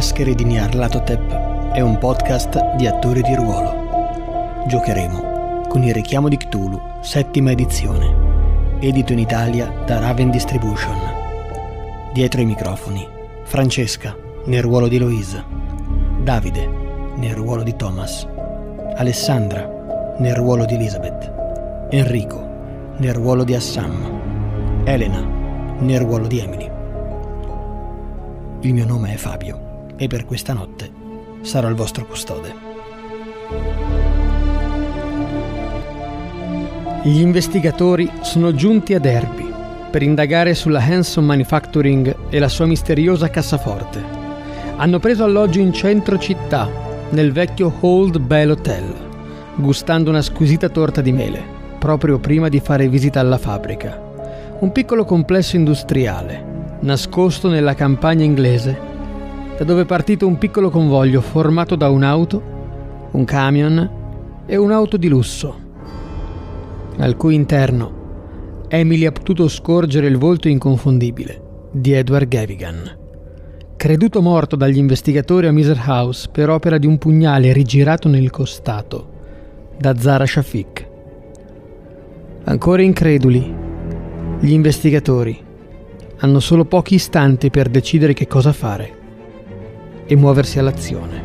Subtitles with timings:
[0.00, 4.64] Maschere di Nyarlathotep è un podcast di attori di ruolo.
[4.66, 10.96] Giocheremo con il richiamo di Cthulhu, settima edizione, edito in Italia da Raven Distribution.
[12.14, 13.06] Dietro i microfoni,
[13.42, 14.16] Francesca,
[14.46, 15.44] nel ruolo di Louise,
[16.22, 16.66] Davide,
[17.16, 18.26] nel ruolo di Thomas,
[18.96, 19.68] Alessandra,
[20.16, 21.30] nel ruolo di Elizabeth,
[21.90, 22.42] Enrico,
[22.96, 25.22] nel ruolo di Assam, Elena,
[25.80, 26.70] nel ruolo di Emily.
[28.60, 29.68] Il mio nome è Fabio
[30.00, 30.90] e per questa notte
[31.42, 32.54] sarò il vostro custode.
[37.02, 39.46] Gli investigatori sono giunti a Derby
[39.90, 44.02] per indagare sulla Hanson Manufacturing e la sua misteriosa cassaforte.
[44.76, 46.66] Hanno preso alloggio in centro città,
[47.10, 48.94] nel vecchio Old Bell Hotel,
[49.56, 51.42] gustando una squisita torta di mele,
[51.78, 54.00] proprio prima di fare visita alla fabbrica.
[54.60, 58.89] Un piccolo complesso industriale, nascosto nella campagna inglese,
[59.60, 62.42] da dove è partito un piccolo convoglio formato da un'auto,
[63.10, 63.90] un camion
[64.46, 65.54] e un'auto di lusso,
[66.96, 72.96] al cui interno Emily ha potuto scorgere il volto inconfondibile di Edward Gavigan,
[73.76, 79.08] creduto morto dagli investigatori a Miser House per opera di un pugnale rigirato nel costato
[79.76, 80.88] da Zara Shafik.
[82.44, 83.54] Ancora increduli,
[84.40, 85.38] gli investigatori
[86.20, 88.99] hanno solo pochi istanti per decidere che cosa fare
[90.10, 91.22] e muoversi all'azione.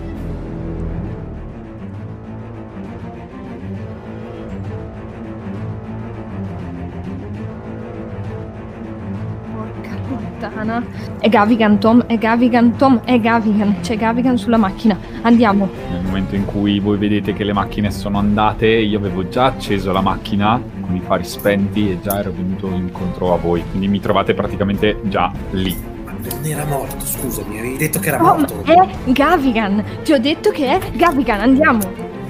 [9.52, 10.83] Porca puttana.
[11.19, 13.78] È Gavigan, Tom, è Gavigan, Tom, è Gavigan.
[13.81, 14.95] C'è Gavigan sulla macchina.
[15.23, 15.67] Andiamo.
[15.89, 19.91] Nel momento in cui voi vedete che le macchine sono andate, io avevo già acceso
[19.94, 23.63] la macchina con i fari spenti e già ero venuto incontro a voi.
[23.68, 25.94] Quindi mi trovate praticamente già lì.
[26.30, 28.63] Non era morto, scusami, avevi detto che era Tom, morto.
[28.63, 29.84] è Gavigan.
[30.03, 31.40] Ti ho detto che è Gavigan.
[31.41, 31.80] Andiamo.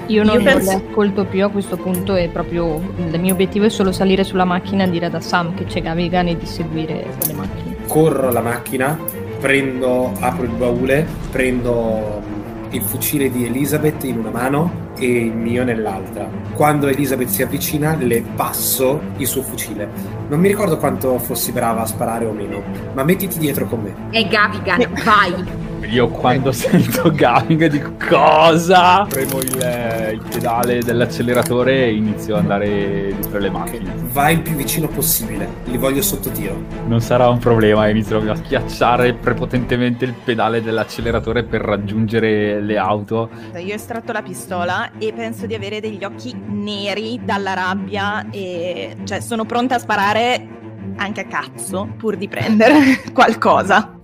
[0.06, 3.32] Io non, Io penso- non le ascolto più a questo punto e proprio il mio
[3.32, 6.46] obiettivo è solo salire sulla macchina e dire ad Sam che c'è Gavigan e di
[6.46, 7.76] seguire quelle macchine.
[7.88, 8.96] Corro alla macchina,
[9.40, 12.22] prendo, apro il baule, prendo
[12.70, 16.28] il fucile di Elizabeth in una mano e il mio nell'altra.
[16.52, 19.88] Quando Elizabeth si avvicina, le passo il suo fucile.
[20.28, 22.62] Non mi ricordo quanto fossi brava a sparare o meno,
[22.94, 23.94] ma mettiti dietro con me.
[24.10, 25.65] È Gavigan, vai!
[25.90, 29.06] Io quando sento Gaving dico cosa?
[29.08, 33.94] Premo il, il pedale dell'acceleratore e inizio ad andare dietro le macchine.
[34.12, 36.60] Vai il più vicino possibile, li voglio sotto tiro.
[36.86, 43.30] Non sarà un problema, inizio a schiacciare prepotentemente il pedale dell'acceleratore per raggiungere le auto.
[43.56, 48.96] Io ho estratto la pistola e penso di avere degli occhi neri dalla rabbia e
[49.04, 50.48] cioè sono pronta a sparare
[50.96, 53.95] anche a cazzo pur di prendere qualcosa.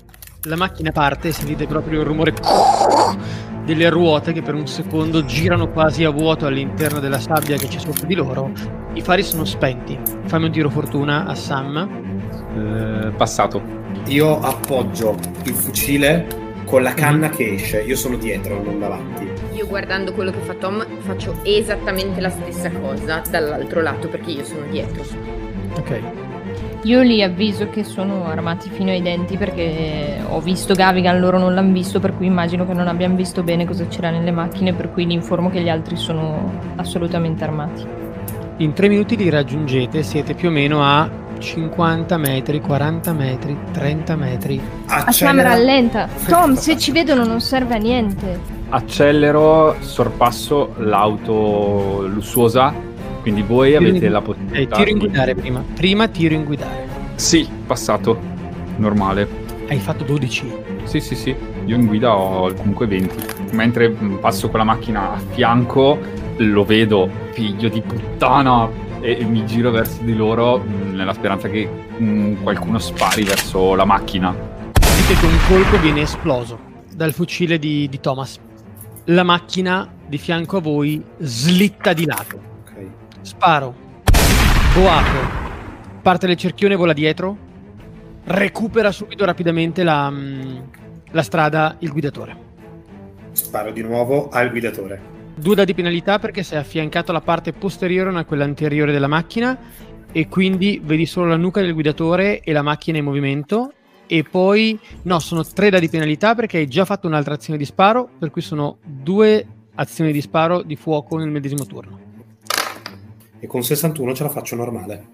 [0.47, 2.35] La macchina parte e sentite proprio il rumore
[3.65, 7.79] delle ruote che per un secondo girano quasi a vuoto all'interno della sabbia che c'è
[7.79, 8.51] sopra di loro.
[8.95, 9.97] I fari sono spenti.
[10.25, 11.89] Fammi un tiro fortuna a Sam.
[12.57, 13.63] Eh, passato.
[14.07, 16.27] Io appoggio il fucile
[16.65, 19.31] con la canna che esce, io sono dietro, non davanti.
[19.53, 24.45] Io guardando quello che fa Tom faccio esattamente la stessa cosa dall'altro lato perché io
[24.45, 25.05] sono dietro.
[25.77, 26.31] Ok.
[26.84, 31.54] Io li avviso che sono armati fino ai denti perché ho visto Gavigan, loro non
[31.54, 34.91] l'hanno visto, per cui immagino che non abbiamo visto bene cosa c'era nelle macchine, per
[34.91, 37.87] cui li informo che gli altri sono assolutamente armati.
[38.56, 44.16] In tre minuti li raggiungete, siete più o meno a 50 metri, 40 metri, 30
[44.16, 44.60] metri.
[44.87, 45.49] Sam Accelera.
[45.50, 46.09] rallenta.
[46.26, 48.41] Tom, se ci vedono non serve a niente.
[48.70, 52.75] Accelero, sorpasso l'auto lussuosa.
[53.22, 54.77] Quindi voi Tiro avete in- la Eh, possibilità.
[54.77, 55.65] tiro in di- guidare prima.
[55.75, 56.87] Prima tiro in guidare.
[57.15, 58.19] Sì, passato.
[58.76, 59.29] Normale.
[59.69, 60.52] Hai fatto 12.
[60.85, 61.35] Sì, sì, sì.
[61.67, 63.14] Io in guida ho comunque 20.
[63.52, 65.99] Mentre mh, passo con la macchina a fianco,
[66.38, 68.69] lo vedo, figlio di puttana,
[69.00, 73.75] e, e mi giro verso di loro mh, nella speranza che mh, qualcuno spari verso
[73.76, 74.31] la macchina.
[74.32, 76.58] Vedete che un colpo viene esploso
[76.94, 78.38] dal fucile di, di Thomas.
[79.06, 82.50] La macchina di fianco a voi slitta di lato.
[83.23, 83.73] Sparo.
[84.75, 85.41] Boato.
[86.03, 87.37] Parte del cerchione, vola dietro.
[88.25, 90.57] Recupera subito rapidamente la, mm,
[91.13, 92.37] la strada il guidatore.
[93.31, 95.11] Sparo di nuovo al guidatore.
[95.35, 99.57] Due dadi penalità perché sei affiancato alla parte posteriore a quella anteriore della macchina
[100.11, 103.73] e quindi vedi solo la nuca del guidatore e la macchina in movimento.
[104.07, 108.11] E poi, no, sono tre dadi penalità perché hai già fatto un'altra azione di sparo,
[108.19, 109.47] per cui sono due
[109.77, 112.12] azioni di sparo di fuoco nel medesimo turno.
[113.43, 115.06] E con 61 ce la faccio normale.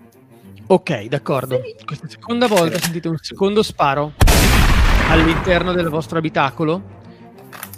[0.67, 1.63] Ok, d'accordo.
[1.83, 4.13] Questa seconda volta sentite un secondo sparo
[5.09, 6.83] all'interno del vostro abitacolo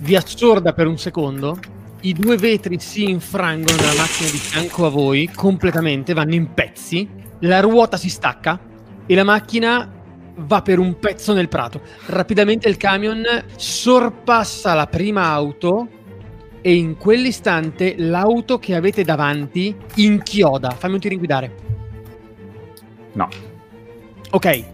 [0.01, 1.57] vi assorda per un secondo.
[2.01, 7.09] I due vetri si infrangono dalla macchina di fianco a voi completamente, vanno in pezzi.
[7.43, 8.59] La ruota si stacca
[9.07, 9.89] e la macchina
[10.35, 11.81] va per un pezzo nel prato.
[12.07, 13.23] Rapidamente il camion
[13.55, 16.00] sorpassa la prima auto
[16.63, 20.71] e in quell'istante l'auto che avete davanti inchioda.
[20.71, 21.55] Fammi un tiro in guidare.
[23.13, 23.29] No.
[24.31, 24.65] Ok.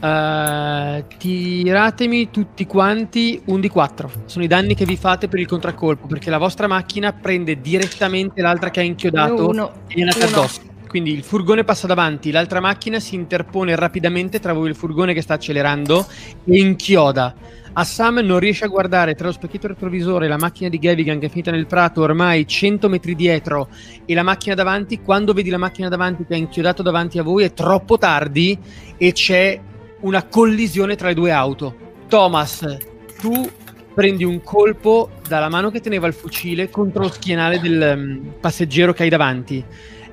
[0.00, 4.10] Uh, tiratemi tutti quanti un di 4.
[4.26, 8.40] Sono i danni che vi fate per il contraccolpo perché la vostra macchina prende direttamente
[8.40, 9.72] l'altra che ha inchiodato Uno.
[9.88, 10.24] e gliela Uno.
[10.24, 10.60] addosso.
[10.88, 15.12] Quindi il furgone passa davanti, l'altra macchina si interpone rapidamente tra voi e il furgone
[15.12, 16.06] che sta accelerando
[16.44, 17.34] e inchioda.
[17.74, 21.28] Assam non riesce a guardare tra lo specchietto retrovisore la macchina di Gavigan che è
[21.28, 23.68] finita nel prato ormai 100 metri dietro
[24.04, 25.00] e la macchina davanti.
[25.00, 28.58] Quando vedi la macchina davanti che ha inchiodato davanti a voi è troppo tardi
[28.96, 29.60] e c'è
[30.00, 31.76] una collisione tra le due auto.
[32.08, 32.78] Thomas,
[33.20, 33.48] tu
[33.94, 38.92] prendi un colpo dalla mano che teneva il fucile contro lo schienale del mm, passeggero
[38.92, 39.64] che hai davanti.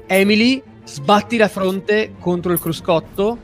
[0.07, 3.37] Emily, sbatti la fronte contro il cruscotto.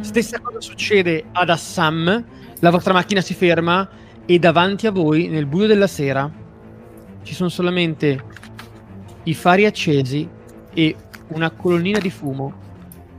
[0.00, 2.24] Stessa cosa succede ad Assam.
[2.60, 3.88] La vostra macchina si ferma
[4.26, 6.30] e davanti a voi, nel buio della sera,
[7.22, 8.24] ci sono solamente
[9.24, 10.28] i fari accesi
[10.72, 10.96] e
[11.28, 12.60] una colonnina di fumo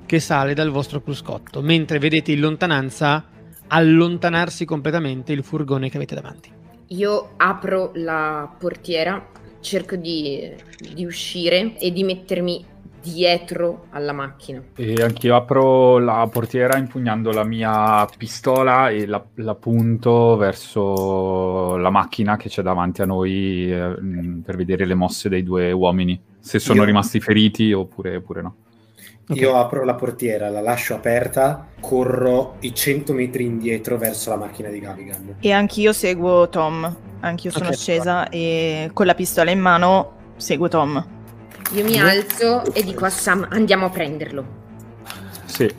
[0.05, 3.25] che sale dal vostro cruscotto, mentre vedete in lontananza
[3.67, 6.51] allontanarsi completamente il furgone che avete davanti.
[6.87, 9.29] Io apro la portiera,
[9.61, 10.53] cerco di,
[10.93, 12.65] di uscire e di mettermi
[13.03, 14.61] dietro alla macchina.
[14.75, 21.89] E anch'io apro la portiera impugnando la mia pistola e la, la punto verso la
[21.89, 26.19] macchina che c'è davanti a noi eh, mh, per vedere le mosse dei due uomini.
[26.39, 28.55] Se sono Io- rimasti feriti oppure, oppure no.
[29.25, 29.37] Ok.
[29.37, 34.67] Io apro la portiera, la lascio aperta, corro i 100 metri indietro verso la macchina
[34.69, 35.35] di Gavigan.
[35.39, 36.93] E anch'io seguo Tom.
[37.21, 37.75] Anch'io sono Ok.
[37.75, 41.05] scesa e con la pistola in mano seguo Tom.
[41.71, 44.45] Io mi alzo e dico a Sam andiamo a prenderlo.
[45.45, 45.69] Sì,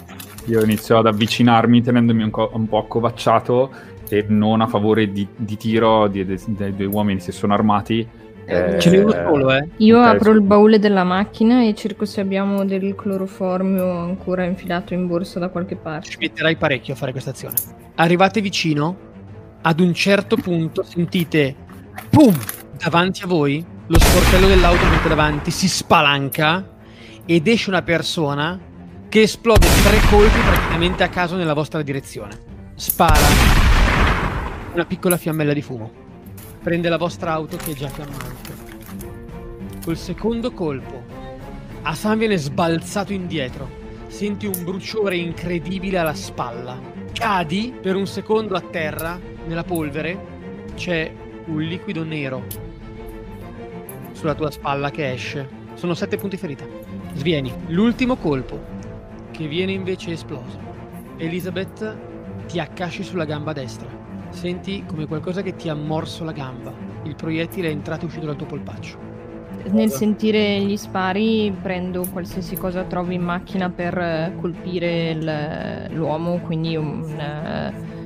[0.47, 3.71] io inizio ad avvicinarmi tenendomi un, co- un po' accovacciato
[4.09, 6.27] e non a favore di, di tiro dei
[6.75, 8.07] due uomini se sono armati.
[8.47, 9.67] Eh, Ce n'è uno solo, eh.
[9.79, 10.37] Io Ok, apro sì.
[10.37, 15.49] il baule della macchina e cerco se abbiamo del cloroformio ancora infilato in borsa da
[15.49, 16.11] qualche parte.
[16.11, 17.55] Ci metterai parecchio a fare questa azione.
[17.95, 18.97] Arrivate vicino,
[19.63, 21.55] ad un certo punto sentite
[22.11, 22.37] pum
[22.77, 26.77] davanti a voi, lo sportello dell'auto avete davanti si spalanca
[27.27, 28.59] ed esce una persona
[29.11, 32.53] che esplode tre colpi praticamente a caso nella vostra direzione.
[32.77, 33.27] Spara
[34.73, 35.93] una piccola fiammella di fumo.
[36.63, 38.53] Prende la vostra auto che è già fiammante.
[39.85, 41.05] Col secondo colpo,
[41.83, 43.83] Hassan viene sbalzato indietro.
[44.07, 46.81] Senti un bruciore incredibile alla spalla.
[47.13, 50.33] Cadi per un secondo a terra, nella polvere.
[50.75, 51.13] C'è
[51.47, 52.64] un liquido nero
[54.25, 55.47] sulla tua spalla che esce.
[55.75, 56.65] Sono sette punti ferita.
[57.13, 57.53] Svieni.
[57.67, 58.59] L'ultimo colpo,
[59.31, 60.59] che viene invece esploso.
[61.19, 61.95] Elizabeth
[62.47, 63.87] ti accasci sulla gamba destra.
[64.31, 66.73] Senti come qualcosa che ti ha morso la gamba.
[67.03, 68.97] Il proiettile è entrato e uscito dal tuo polpaccio.
[69.71, 76.39] Nel sentire gli spari prendo qualsiasi cosa trovo in macchina per eh, colpire il- l'uomo,
[76.41, 77.03] quindi un,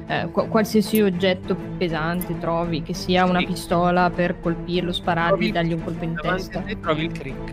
[0.09, 3.47] eh, qu- qualsiasi oggetto pesante trovi, che sia una Sì.
[3.47, 6.61] pistola per colpirlo, sparargli, Trovi- dargli un colpo in testa.
[6.61, 7.53] te trovi il crick.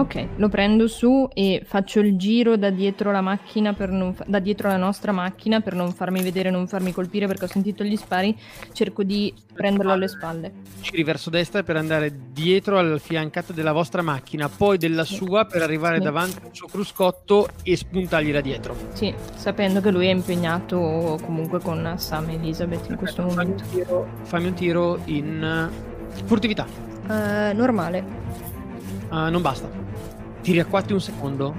[0.00, 4.24] Ok, lo prendo su e faccio il giro da dietro la macchina per non fa-
[4.26, 7.84] da dietro la nostra macchina per non farmi vedere, non farmi colpire perché ho sentito
[7.84, 8.34] gli spari,
[8.72, 10.52] cerco di prenderlo alle spalle.
[10.80, 15.16] Giri verso destra per andare dietro al fiancato della vostra macchina, poi della Sì.
[15.16, 16.02] sua per arrivare Sì.
[16.04, 18.74] davanti al suo cruscotto e spuntargli da dietro.
[18.94, 23.64] Sì, sapendo che lui è impegnato comunque con Sam e Elizabeth in questo Fammi momento.
[23.64, 26.66] un tiro, fammi un tiro in eh, furtività.
[27.06, 28.04] Eh, normale.
[29.12, 29.68] Ah, non basta.
[30.42, 31.54] Ti riacquatti un secondo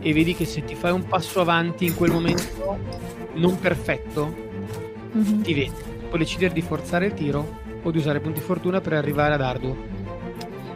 [0.00, 2.78] e vedi che se ti fai un passo avanti in quel momento
[3.34, 4.34] non perfetto,
[5.12, 5.42] Mhm.
[5.42, 5.72] ti vedi.
[6.08, 9.76] Puoi decidere di forzare il tiro o di usare punti fortuna per arrivare ad Arduo.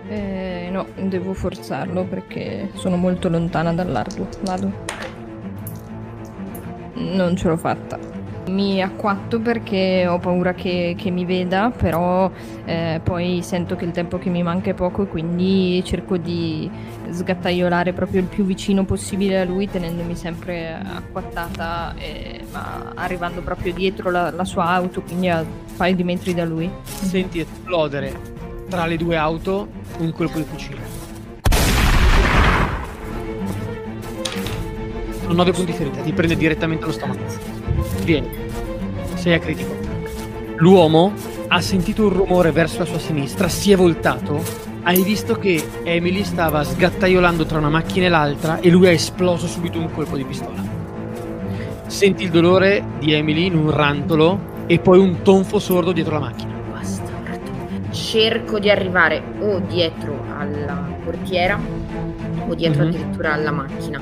[0.09, 4.27] Eh, no, devo forzarlo perché sono molto lontana dall'arduo.
[4.43, 4.73] Vado.
[6.95, 7.99] Non ce l'ho fatta.
[8.49, 12.29] Mi acquatto perché ho paura che, che mi veda, però
[12.65, 16.69] eh, poi sento che il tempo che mi manca è poco e quindi cerco di
[17.11, 23.73] sgattaiolare proprio il più vicino possibile a lui, tenendomi sempre acquattata, eh, ma arrivando proprio
[23.73, 26.71] dietro la, la sua auto, quindi a un paio di metri da lui.
[26.85, 28.39] Senti esplodere
[28.69, 30.79] tra le due auto un colpo di fucile.
[35.21, 37.21] Sono 9 punti ferita, ti prende direttamente allo stomaco.
[38.05, 38.29] Vieni,
[39.15, 39.77] sei a critico.
[40.57, 41.13] L'uomo
[41.49, 46.25] ha sentito un rumore verso la sua sinistra, si è voltato, hai visto che Emily
[46.25, 50.25] stava sgattaiolando tra una macchina e l'altra e lui ha esploso subito un colpo di
[50.25, 50.63] pistola.
[51.87, 56.21] Senti il dolore di Emily in un rantolo e poi un tonfo sordo dietro la
[56.21, 56.53] macchina.
[56.73, 57.51] Bastardo.
[57.91, 61.59] Cerco di arrivare o dietro alla portiera
[62.49, 62.89] o dietro Mhm.
[62.89, 64.01] addirittura alla macchina.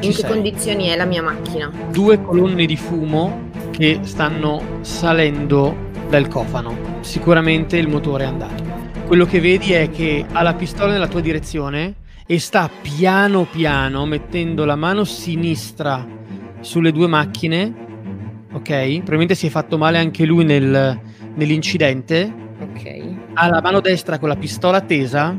[0.00, 0.30] Ci In che sei.
[0.30, 1.70] condizioni è la mia macchina?
[1.90, 5.74] Due colonne di fumo che stanno salendo
[6.08, 6.76] dal cofano.
[7.00, 8.69] Sicuramente il motore è andato.
[9.10, 14.06] Quello che vedi è che ha la pistola nella tua direzione e sta piano piano
[14.06, 16.06] mettendo la mano sinistra
[16.60, 17.74] sulle due macchine.
[18.52, 18.68] Ok?
[18.68, 20.96] Probabilmente si è fatto male anche lui nel-
[21.34, 22.32] nell'incidente.
[22.60, 23.02] Ok.
[23.34, 25.36] Ha la mano destra con la pistola tesa,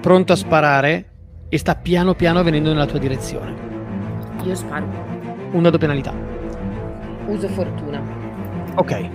[0.00, 1.10] pronto a sparare,
[1.48, 3.54] e sta piano piano venendo nella tua direzione.
[4.42, 4.84] Io sparo.
[5.52, 6.12] Un dado penalità.
[7.26, 8.02] Uso fortuna.
[8.74, 9.10] Ok.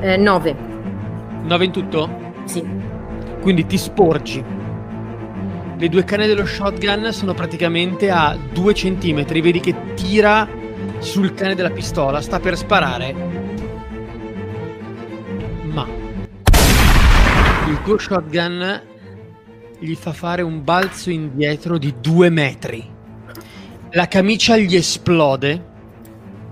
[0.00, 0.56] Eh, 9.
[1.44, 2.28] 9 in tutto?
[2.44, 2.89] Sì.
[3.40, 4.44] Quindi ti sporgi.
[5.76, 9.40] Le due canne dello shotgun sono praticamente a 2 centimetri.
[9.40, 10.46] Vedi che tira
[10.98, 13.14] sul cane della pistola, sta per sparare.
[15.72, 15.86] Ma
[17.68, 18.82] il tuo shotgun
[19.78, 22.86] gli fa fare un balzo indietro di 2 metri.
[23.92, 25.68] La camicia gli esplode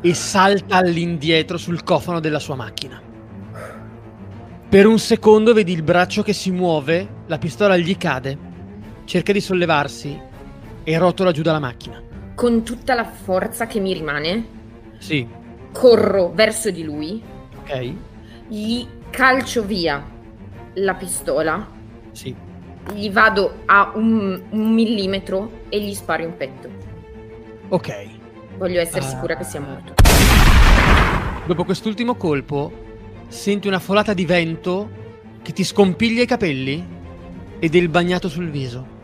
[0.00, 3.02] e salta all'indietro sul cofano della sua macchina.
[4.68, 8.37] Per un secondo vedi il braccio che si muove, la pistola gli cade,
[9.04, 10.20] cerca di sollevarsi
[10.84, 12.02] e rotola giù dalla macchina.
[12.34, 14.46] Con tutta la forza che mi rimane,
[14.98, 15.26] Sì,
[15.72, 17.22] corro verso di lui,
[17.60, 17.92] ok,
[18.48, 20.04] gli calcio via
[20.75, 21.66] la pistola,
[22.12, 22.34] sì.
[22.92, 26.68] gli vado a un, un millimetro e gli sparo in petto.
[27.68, 28.06] Ok.
[28.58, 29.08] Voglio essere Ah.
[29.08, 29.94] sicura che sia morto.
[31.46, 32.87] Dopo quest'ultimo colpo,
[33.28, 34.90] senti una folata di vento
[35.42, 36.85] che ti scompiglia i capelli
[37.58, 38.97] ed è il bagnato sul viso.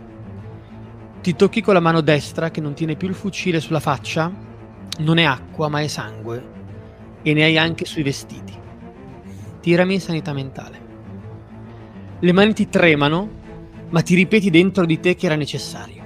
[1.20, 4.32] Ti tocchi con la mano destra che non tiene più il fucile sulla faccia,
[4.98, 6.52] non è acqua ma è sangue
[7.22, 8.52] e ne hai anche sui vestiti.
[9.60, 10.82] Tirami in sanità mentale.
[12.20, 13.28] Le mani ti tremano,
[13.90, 16.02] ma ti ripeti dentro di te che era necessario.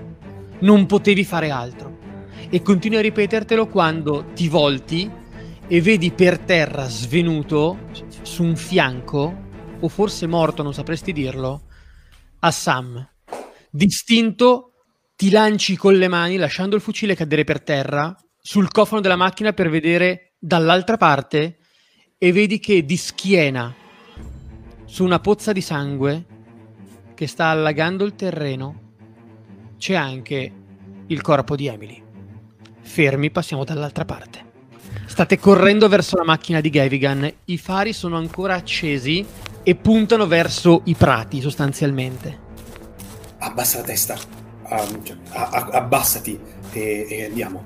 [0.60, 1.96] Non potevi fare altro.
[2.50, 5.10] E continui a ripetertelo quando ti volti
[5.66, 7.78] e vedi per terra svenuto
[8.28, 9.46] su un fianco,
[9.80, 11.62] o forse morto, non sapresti dirlo,
[12.40, 13.08] a Sam.
[13.70, 14.74] Distinto,
[15.16, 19.52] ti lanci con le mani, lasciando il fucile cadere per terra, sul cofano della macchina
[19.52, 21.58] per vedere dall'altra parte
[22.18, 23.74] e vedi che di schiena,
[24.84, 26.26] su una pozza di sangue
[27.14, 28.92] che sta allagando il terreno,
[29.78, 30.52] c'è anche
[31.06, 32.02] il corpo di Emily.
[32.82, 34.47] Fermi, passiamo dall'altra parte.
[35.18, 37.28] State correndo verso la macchina di Gavigan.
[37.46, 39.26] I fari sono ancora accesi
[39.64, 42.38] e puntano verso i prati, sostanzialmente.
[43.38, 44.16] Abbassa la testa.
[44.70, 46.38] Um, cioè, a- a- abbassati
[46.70, 47.64] e, e andiamo.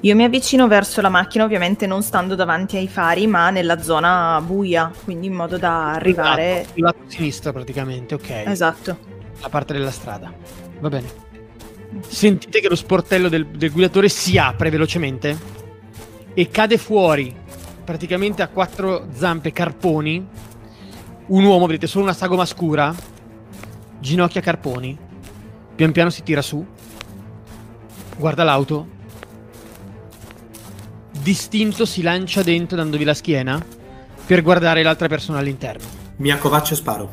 [0.00, 4.40] Io mi avvicino verso la macchina, ovviamente non stando davanti ai fari, ma nella zona
[4.42, 6.64] buia, quindi in modo da arrivare.
[6.72, 8.30] Sul lato sinistro, praticamente, ok.
[8.46, 8.98] Esatto.
[9.42, 10.32] La parte della strada.
[10.80, 11.12] Va bene.
[12.08, 15.58] Sentite che lo sportello del, del guidatore si apre velocemente
[16.34, 17.34] e cade fuori,
[17.84, 20.26] praticamente a quattro zampe carponi.
[21.26, 22.94] Un uomo, vedete solo una sagoma scura,
[23.98, 24.96] ginocchia carponi.
[25.74, 26.64] Pian piano si tira su,
[28.16, 28.98] guarda l'auto.
[31.10, 33.62] Distinto si lancia dentro dandovi la schiena
[34.26, 35.84] per guardare l'altra persona all'interno.
[36.16, 37.10] Mi accovaccio e sparo.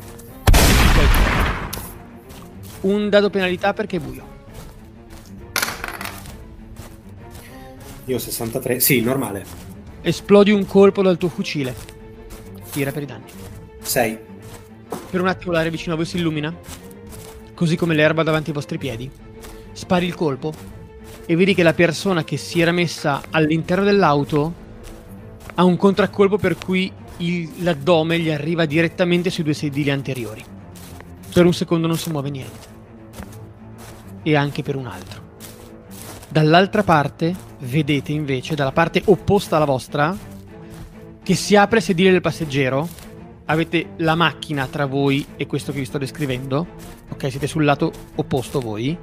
[2.80, 4.37] Un dado penalità perché è buio.
[8.08, 8.80] Io ho 63.
[8.80, 9.44] Sì, normale.
[10.00, 11.74] Esplodi un colpo dal tuo fucile.
[12.70, 13.24] Tira per i danni.
[13.80, 14.18] 6.
[15.10, 16.54] Per un attimo l'area vicino a voi si illumina,
[17.54, 19.10] così come l'erba davanti ai vostri piedi.
[19.72, 20.52] Spari il colpo
[21.26, 24.52] e vedi che la persona che si era messa all'interno dell'auto
[25.54, 30.42] ha un contraccolpo per cui il- l'addome gli arriva direttamente sui due sedili anteriori.
[31.32, 32.66] Per un secondo non si muove niente.
[34.22, 35.26] E anche per un altro.
[36.38, 40.16] Dall'altra parte vedete invece, dalla parte opposta alla vostra,
[41.20, 42.88] che si apre il sedile del passeggero.
[43.46, 46.64] Avete la macchina tra voi e questo che vi sto descrivendo.
[47.08, 48.96] Ok, siete sul lato opposto voi.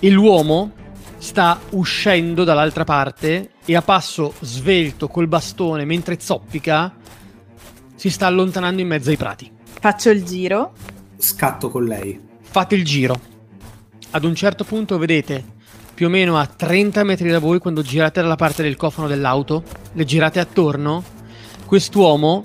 [0.00, 0.72] E l'uomo
[1.18, 6.96] sta uscendo dall'altra parte e a passo svelto col bastone mentre zoppica
[7.94, 9.48] si sta allontanando in mezzo ai prati.
[9.62, 10.72] Faccio il giro.
[11.16, 12.20] Scatto con lei.
[12.40, 13.20] Fate il giro.
[14.10, 15.56] Ad un certo punto vedete
[15.98, 19.64] più o meno a 30 metri da voi quando girate dalla parte del cofano dell'auto,
[19.94, 21.02] le girate attorno,
[21.66, 22.44] quest'uomo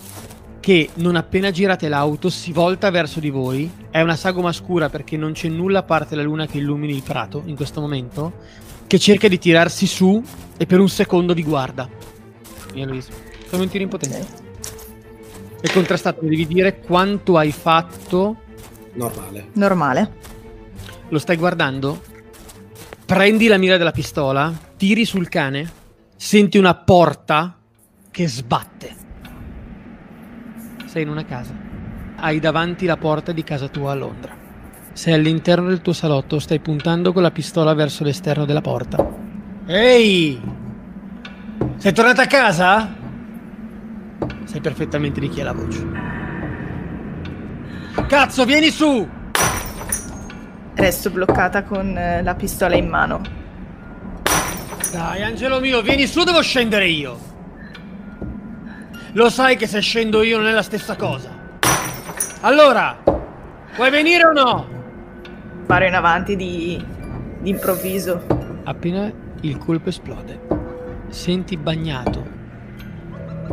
[0.59, 3.71] che non appena girate l'auto si volta verso di voi.
[3.91, 7.03] È una sagoma scura perché non c'è nulla a parte la luna che illumini il
[7.03, 8.33] prato in questo momento.
[8.87, 10.19] Che cerca di tirarsi su
[10.57, 11.87] e per un secondo vi guarda.
[12.73, 13.07] Via Luis.
[13.45, 14.33] Fammi un tiro in potenza.
[15.61, 18.35] È contrastato, devi dire quanto hai fatto.
[18.93, 19.49] Normale.
[19.53, 20.13] Normale.
[21.09, 22.12] Lo stai guardando?
[23.05, 25.69] Prendi la mira della pistola, tiri sul cane,
[26.15, 27.57] senti una porta
[28.09, 28.95] che sbatte.
[30.85, 31.53] Sei in una casa.
[32.15, 34.33] Hai davanti la porta di casa tua a Londra.
[34.93, 39.05] Sei all'interno del tuo salotto, stai puntando con la pistola verso l'esterno della porta.
[39.65, 40.41] Ehi!
[41.75, 42.95] Sei tornata a casa?
[44.45, 45.85] Sai perfettamente di chi è la voce.
[48.07, 49.21] Cazzo, vieni su!
[50.75, 53.21] Resto bloccata con eh, la pistola in mano.
[54.91, 57.17] Dai, angelo mio, vieni su, devo scendere io.
[59.13, 61.29] Lo sai che se scendo io non è la stessa cosa.
[62.41, 62.97] Allora,
[63.75, 64.67] vuoi venire o no?
[65.65, 66.83] Paro in avanti di,
[67.39, 68.25] di improvviso.
[68.63, 69.11] Appena
[69.41, 70.39] il colpo esplode,
[71.09, 72.25] senti bagnato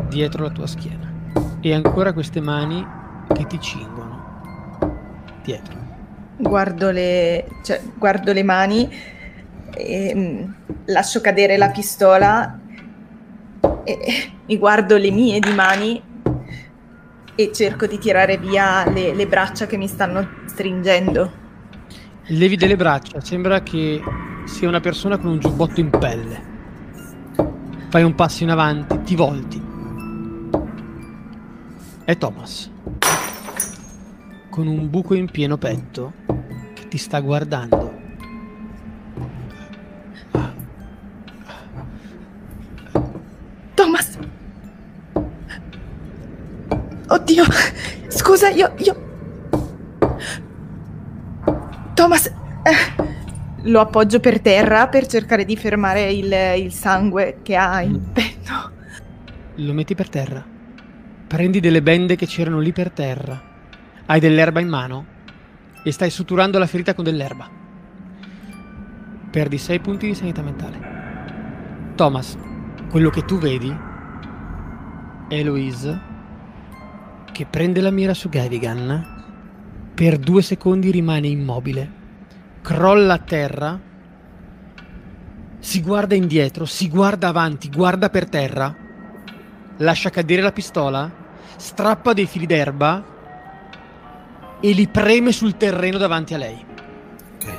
[0.07, 1.11] dietro la tua schiena
[1.59, 2.85] e ancora queste mani
[3.33, 4.79] che ti cingono
[5.43, 5.80] dietro.
[6.41, 8.89] Guardo le, cioè, guardo le mani
[9.75, 10.51] e mm,
[10.85, 12.59] lascio cadere la pistola
[13.83, 16.01] e, e mi guardo le mie di mani
[17.35, 21.39] e cerco di tirare via le, le braccia che mi stanno stringendo.
[22.27, 24.01] Levi delle braccia, sembra che
[24.45, 26.49] sia una persona con un giubbotto in pelle.
[27.89, 29.61] Fai un passo in avanti, ti volti.
[32.05, 32.70] È Thomas.
[34.51, 36.11] Con un buco in pieno petto
[36.73, 37.99] che ti sta guardando.
[43.73, 44.19] Thomas!
[47.07, 47.43] Oddio!
[48.09, 48.73] Scusa, io...
[48.79, 48.95] io...
[51.93, 52.25] Thomas...
[52.27, 52.33] eh,
[53.63, 58.71] lo appoggio per terra per cercare di fermare il, il sangue che ha in petto.
[59.55, 60.45] Lo metti per terra.
[61.25, 63.49] Prendi delle bende che c'erano lì per terra.
[64.11, 65.05] Hai dell'erba in mano
[65.83, 67.49] e stai suturando la ferita con dell'erba.
[69.31, 71.93] Perdi 6 punti di sanità mentale.
[71.95, 72.37] Thomas,
[72.89, 73.73] quello che tu vedi
[75.29, 76.01] è Eloise
[77.31, 79.93] che prende la mira su Gavigan.
[79.95, 81.91] Per due secondi rimane immobile.
[82.61, 83.79] Crolla a terra.
[85.57, 88.75] Si guarda indietro, si guarda avanti, guarda per terra.
[89.77, 91.09] Lascia cadere la pistola.
[91.55, 93.19] Strappa dei fili d'erba.
[94.63, 96.63] E li preme sul terreno davanti a lei.
[97.35, 97.53] Ok.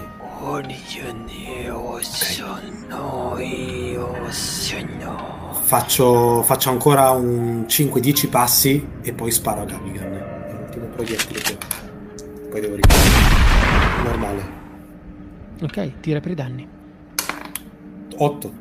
[5.63, 10.13] Faccio, faccio ancora un 5-10 passi e poi sparo a Gavigan.
[10.13, 11.59] È l'ultimo proiettile che.
[12.49, 14.05] Poi devo ricorrere.
[14.05, 14.61] Normale.
[15.63, 16.69] Ok, tira per i danni.
[18.17, 18.53] 8.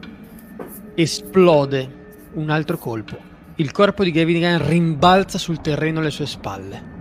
[0.95, 1.99] Esplode
[2.33, 3.17] un altro colpo.
[3.57, 7.00] Il corpo di Gavigan rimbalza sul terreno alle sue spalle.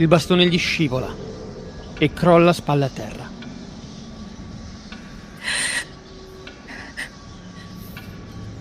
[0.00, 1.14] Il bastone gli scivola
[1.98, 3.28] e crolla spalle a terra.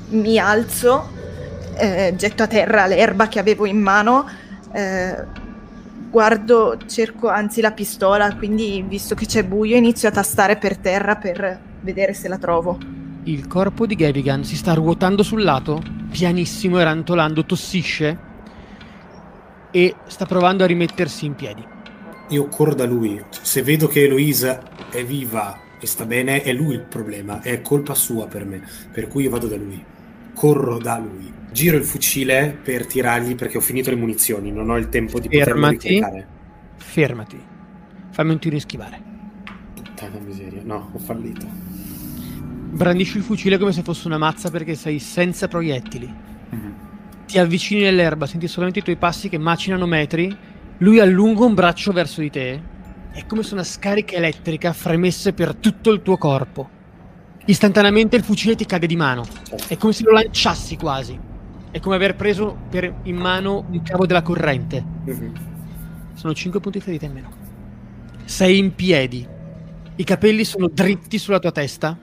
[0.09, 1.09] Mi alzo,
[1.77, 4.27] eh, getto a terra l'erba che avevo in mano,
[4.73, 5.15] eh,
[6.09, 11.15] guardo, cerco anzi la pistola, quindi visto che c'è buio inizio a tastare per terra
[11.15, 12.77] per vedere se la trovo.
[13.23, 18.27] Il corpo di Gavigan si sta ruotando sul lato, pianissimo e rantolando, tossisce
[19.71, 21.63] e sta provando a rimettersi in piedi.
[22.29, 23.21] Io corro da lui.
[23.41, 27.41] Se vedo che Eloise è viva e sta bene, è lui il problema.
[27.41, 28.61] È colpa sua per me.
[28.91, 29.83] Per cui io vado da lui.
[30.35, 31.33] Corro da lui.
[31.51, 34.51] Giro il fucile per tirargli perché ho finito le munizioni.
[34.51, 35.87] Non ho il tempo di poterlo Fermati.
[35.87, 36.27] ricaricare.
[36.77, 37.43] Fermati.
[38.11, 39.01] Fammi un tiro in schivare.
[39.73, 40.61] Puttana miseria.
[40.63, 41.47] No, ho fallito.
[42.71, 46.13] Brandisci il fucile come se fosse una mazza perché sei senza proiettili.
[46.49, 46.75] Mhm.
[47.29, 50.35] Ti avvicini nell'erba, senti solamente i tuoi passi che macinano metri.
[50.79, 52.59] Lui allunga un braccio verso di te.
[53.11, 56.67] È come se una scarica elettrica fremesse per tutto il tuo corpo.
[57.45, 59.27] Istantaneamente il fucile ti cade di mano.
[59.67, 61.19] È come se lo lanciassi quasi.
[61.69, 62.61] È come aver preso
[63.03, 64.83] in mano un cavo della corrente.
[65.05, 65.33] Mhm.
[66.15, 67.31] Sono 5 punti ferita in meno.
[68.25, 69.27] Sei in piedi.
[69.97, 71.95] I capelli sono dritti sulla tua testa.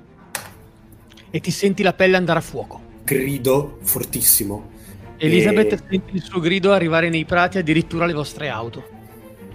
[1.31, 2.81] E ti senti la pelle andare a fuoco.
[3.03, 4.75] Grido fortissimo.
[5.19, 8.85] Elisabeth E- senti il suo grido arrivare nei prati, addirittura alle vostre auto.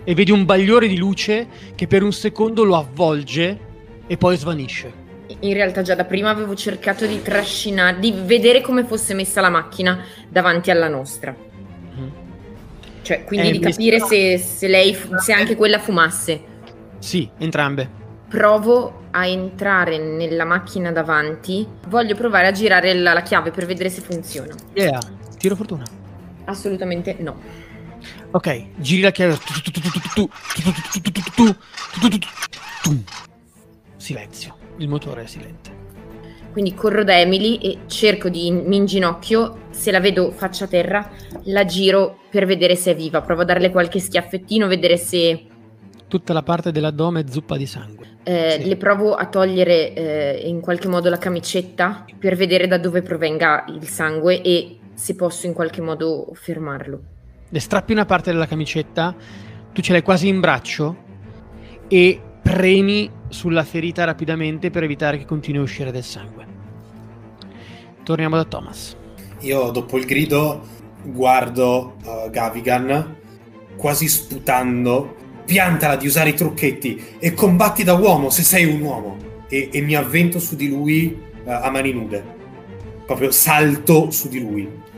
[0.04, 3.60] E vedi un bagliore di luce che per un secondo lo avvolge
[4.08, 5.00] e poi svanisce.
[5.42, 9.50] In realtà già da prima avevo cercato di trascinare, di vedere come fosse messa la
[9.50, 11.34] macchina davanti alla nostra.
[11.34, 12.12] Mhm.
[13.04, 16.42] Cioè, quindi Eh, di mi capire sta- se, se lei, fu- se anche quella fumasse.
[17.00, 17.90] Sì, entrambe.
[18.28, 21.66] Provo a entrare nella macchina davanti.
[21.88, 24.54] Voglio provare a girare la, la chiave per vedere se funziona.
[24.74, 25.00] Yeah,
[25.42, 25.84] Tiro fortuna.
[26.46, 27.36] Assolutamente no.
[28.30, 29.40] Ok, giri la chiave.
[33.98, 34.56] Silenzio.
[34.78, 35.80] Il motore è silente.
[36.52, 39.70] Quindi corro da Emily e cerco di mi inginocchio.
[39.72, 41.10] Se la vedo faccia a terra,
[41.46, 43.22] la giro per vedere se è viva.
[43.22, 45.46] Provo a darle qualche schiaffettino, vedere se.
[46.08, 48.06] Tutta la parte dell'addome è zuppa di sangue.
[48.22, 48.68] Eh, sì.
[48.68, 53.66] Le provo a togliere eh, in qualche modo la camicetta per vedere da dove provenga
[53.70, 57.02] il sangue e se posso in qualche modo fermarlo.
[57.50, 59.16] Le strappi una parte della camicetta,
[59.74, 60.96] tu ce l'hai quasi in braccio
[61.88, 66.46] e premi sulla ferita rapidamente per evitare che continui a uscire del sangue.
[68.04, 68.96] Torniamo da Thomas.
[69.40, 70.68] Io dopo il grido
[71.02, 73.16] guardo uh, Gavigan
[73.78, 75.16] quasi sputando.
[75.44, 79.18] Piantala di usare i trucchetti e combatti da uomo se sei un uomo.
[79.50, 82.24] E, e mi avvento su di lui uh, a mani nude.
[83.08, 84.90] Proprio salto su di lui.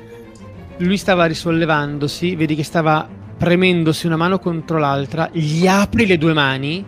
[0.77, 3.07] Lui stava risollevandosi, vedi che stava
[3.37, 6.85] premendosi una mano contro l'altra, gli apri le due mani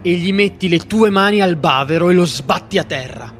[0.00, 3.32] e gli metti le tue mani al bavero e lo sbatti a terra.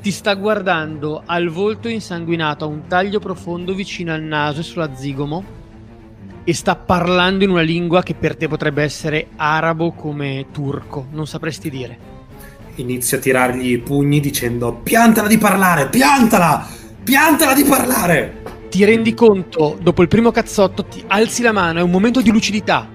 [0.00, 4.94] Ti sta guardando al volto insanguinato, a un taglio profondo vicino al naso e sulla
[4.94, 5.58] zigomo
[6.42, 11.26] e sta parlando in una lingua che per te potrebbe essere arabo come turco, non
[11.26, 11.98] sapresti dire.
[12.76, 16.79] Inizio a tirargli i pugni dicendo piantala di parlare, piantala!
[17.10, 18.42] Piantala di parlare!
[18.70, 22.30] Ti rendi conto, dopo il primo cazzotto, ti alzi la mano, è un momento di
[22.30, 22.88] lucidità.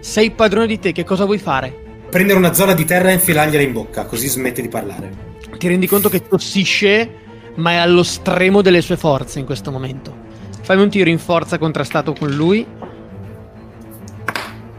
[0.00, 2.00] Sei padrone di te, che cosa vuoi fare?
[2.08, 5.10] Prendere una zona di terra e infilargliela in bocca, così smette di parlare.
[5.58, 7.10] Ti rendi conto che tossisce,
[7.56, 10.16] ma è allo stremo delle sue forze in questo momento.
[10.62, 12.66] Fammi un tiro in forza contrastato con lui.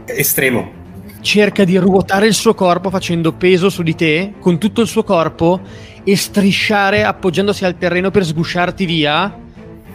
[0.06, 0.72] Estremo.
[1.20, 5.04] Cerca di ruotare il suo corpo facendo peso su di te con tutto il suo
[5.04, 5.60] corpo
[6.08, 9.36] e strisciare appoggiandosi al terreno per sgusciarti via.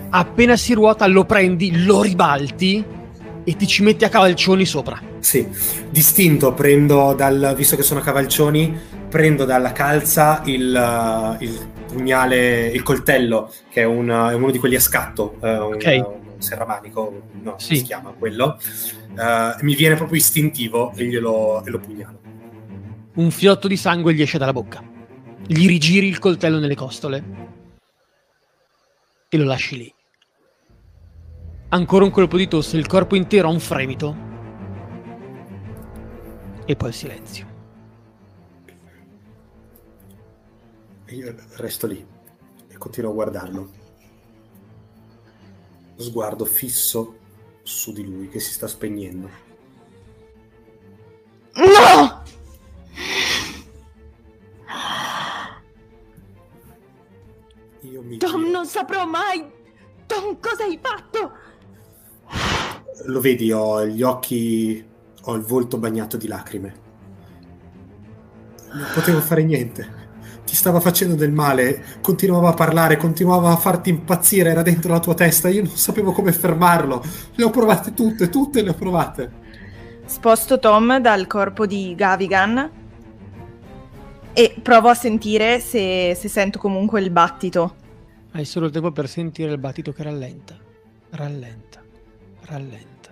[0.10, 2.84] Appena si ruota, lo prendi, lo ribalti
[3.46, 5.00] e ti ci metti a cavalcioni sopra.
[5.20, 5.48] Sì,
[5.90, 12.68] distinto prendo dal, visto che sono a cavalcioni, prendo dalla calza il, uh, il pugnale,
[12.68, 16.02] il coltello, che è, un, è uno di quelli a scatto, uh, un, Ok.
[16.36, 17.78] un serramanico, no, Sì.
[17.78, 18.60] si chiama quello.
[19.12, 22.20] Uh, mi viene proprio istintivo e glielo e lo pugnalo.
[23.14, 24.84] Un fiotto di sangue gli esce dalla bocca.
[25.52, 27.24] Gli rigiri il coltello nelle costole
[29.28, 29.94] e lo lasci lì.
[31.68, 34.16] Ancora un colpo di tosse, il corpo intero ha un fremito.
[36.64, 37.48] E poi il silenzio.
[41.04, 42.08] E io resto lì
[42.70, 43.72] e continuo a guardarlo.
[45.98, 47.18] Sguardo fisso
[47.64, 49.30] su di lui che si sta spegnendo.
[51.56, 52.21] No!
[58.02, 59.46] Io mi Tom, non saprò mai!
[60.08, 61.32] Tom, cosa hai fatto?
[63.06, 64.84] Lo vedi, ho gli occhi,
[65.24, 66.76] ho il volto bagnato di lacrime.
[68.74, 70.00] Non potevo fare niente.
[70.44, 75.00] Ti stava facendo del male, continuava a parlare, continuava a farti impazzire, era dentro la
[75.00, 77.04] tua testa, io non sapevo come fermarlo.
[77.36, 79.40] Le ho provate tutte, tutte le ho provate.
[80.06, 82.70] Sposto Tom dal corpo di Gavigan
[84.34, 87.76] e provo a sentire se, se sento comunque il battito.
[88.32, 90.58] Hai solo il tempo per sentire il battito che rallenta,
[91.12, 91.84] rallenta,
[92.46, 93.12] rallenta.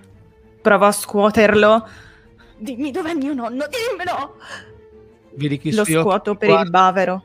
[0.62, 1.88] Provo a scuoterlo.
[2.58, 4.38] Dimmi dov'è mio nonno, dimmelo!
[5.36, 7.24] Vedi che Lo scuoto per il guardano- bavero.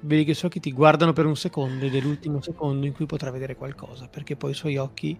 [0.00, 2.92] Vedi che i suoi occhi ti guardano per un secondo ed è l'ultimo secondo in
[2.92, 5.16] cui potrà vedere qualcosa, perché poi i suoi occhi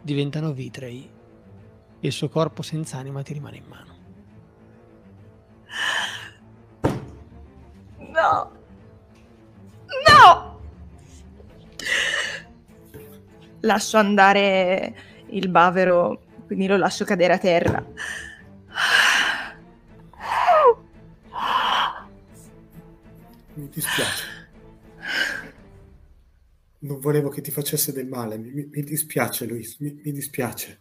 [0.00, 1.08] diventano vitrei
[2.00, 3.94] e il suo corpo senza anima ti rimane in mano.
[7.98, 8.50] No!
[10.08, 10.55] No!
[13.60, 14.94] Lascio andare
[15.30, 17.84] il bavero, quindi lo lascio cadere a terra.
[23.54, 24.24] Mi dispiace.
[26.80, 30.80] Non volevo che ti facesse del male, mi, mi- mi dispiace Luis, mi, mi dispiace.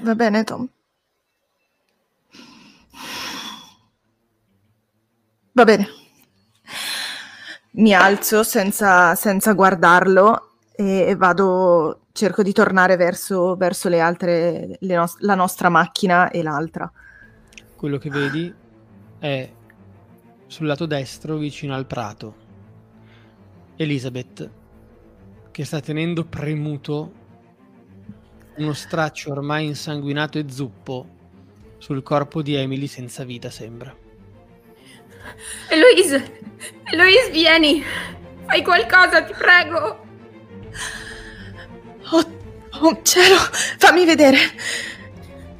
[0.00, 0.68] Va bene, Tom.
[5.54, 5.86] Va bene.
[7.76, 14.94] Mi alzo senza, senza guardarlo e vado, cerco di tornare verso, verso le altre, le
[14.96, 16.90] nos- la nostra macchina e l'altra.
[17.76, 18.52] Quello che vedi
[19.20, 19.52] è
[20.48, 22.34] sul lato destro, vicino al prato.
[23.76, 24.50] Elizabeth,
[25.52, 27.12] che sta tenendo premuto
[28.56, 31.06] uno straccio ormai insanguinato e zuppo
[31.78, 34.02] sul corpo di Emily senza vita, sembra.
[35.68, 36.40] Eloise!
[36.92, 37.82] Eloise, vieni!
[38.46, 40.04] Fai qualcosa, ti prego!
[42.10, 42.24] Oh,
[42.82, 43.36] oh cielo,
[43.78, 44.38] fammi vedere.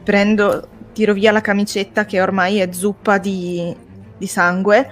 [0.03, 3.75] Prendo, tiro via la camicetta che ormai è zuppa di,
[4.17, 4.91] di sangue.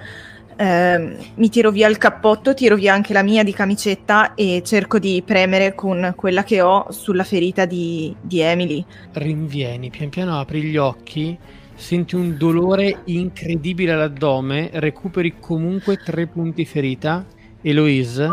[0.55, 4.99] Eh, mi tiro via il cappotto, tiro via anche la mia di camicetta e cerco
[4.99, 8.85] di premere con quella che ho sulla ferita di, di Emily.
[9.13, 11.37] Rinvieni, pian piano apri gli occhi,
[11.75, 17.25] senti un dolore incredibile all'addome, recuperi comunque tre punti ferita.
[17.61, 18.27] Eloise,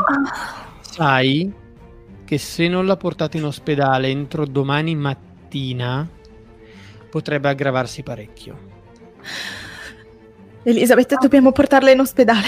[0.81, 1.53] sai
[2.25, 6.09] che se non la portate in ospedale entro domani mattina
[7.09, 8.59] potrebbe aggravarsi parecchio.
[10.63, 12.47] Elisabetta, dobbiamo portarla in ospedale.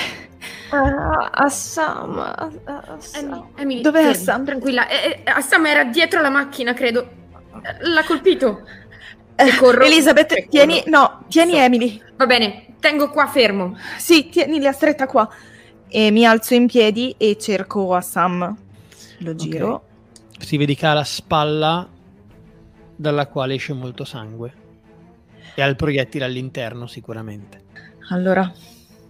[0.71, 2.17] Uh, Assam.
[2.67, 4.45] Uh, Emily, Emily, Dov'è Assam?
[4.45, 7.21] Tranquilla, eh, eh, Assam era dietro la macchina, credo.
[7.81, 8.67] L'ha colpito.
[9.35, 9.85] Eh, E corro.
[9.85, 10.91] Elisabeth, E tieni, corro.
[10.91, 11.59] no, tieni So.
[11.59, 12.03] Emily.
[12.17, 13.77] Va bene, tengo qua fermo.
[13.99, 15.29] Sì, tienila stretta qua.
[15.89, 18.57] E mi alzo in piedi e cerco Assam.
[19.19, 19.85] Lo giro.
[20.39, 21.89] Si vede che ha la spalla
[22.97, 24.53] dalla quale esce molto sangue.
[25.55, 27.61] E ha il proiettile all'interno sicuramente.
[28.11, 28.51] Allora,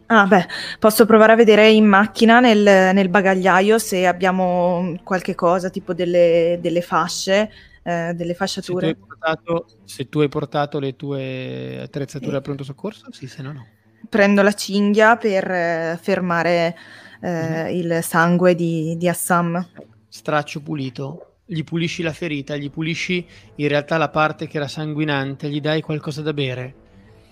[0.07, 0.47] ah beh,
[0.79, 2.59] posso provare a vedere in macchina nel,
[2.95, 7.51] nel bagagliaio se abbiamo qualche cosa, tipo delle, delle fasce,
[7.83, 8.95] eh, delle Se tu, fasciature.
[8.97, 12.37] portato, se tu hai portato le tue attrezzature Sì.
[12.37, 13.67] a pronto soccorso, sì, se no no.
[14.09, 16.77] Prendo la cinghia per eh, fermare
[17.21, 19.65] eh, il sangue di, di Assam.
[20.09, 25.49] Straccio pulito, gli pulisci la ferita, gli pulisci in realtà la parte che era sanguinante,
[25.49, 26.75] gli dai qualcosa da bere.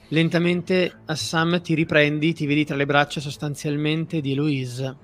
[0.08, 4.96] Lentamente Assam ti riprendi, ti vedi tra le braccia sostanzialmente di Eloise.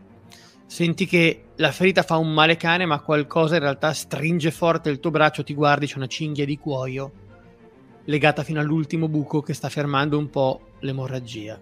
[0.67, 5.01] Senti che la ferita fa un male cane, ma qualcosa in realtà stringe forte il
[5.01, 7.13] tuo braccio, ti guardi, c'è una cinghia di cuoio
[8.07, 11.59] legata fino all'ultimo buco che sta fermando un po' l'emorragia.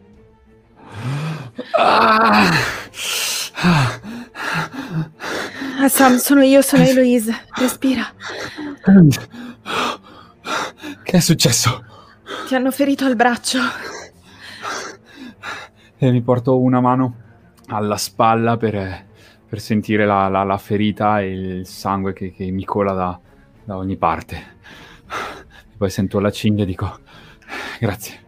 [5.80, 7.46] Assam, sono io, sono Eloise.
[7.56, 8.12] Respira.
[11.02, 11.84] Che è successo?
[12.46, 13.58] Ti hanno ferito al braccio.
[15.96, 17.22] E mi porto una mano
[17.66, 19.04] alla spalla per,
[19.48, 23.20] per sentire la, la- la ferita e il sangue che, che mi cola da,
[23.64, 24.36] da ogni parte.
[24.36, 26.98] E poi sento la cinghia e dico:
[27.80, 28.22] Grazie.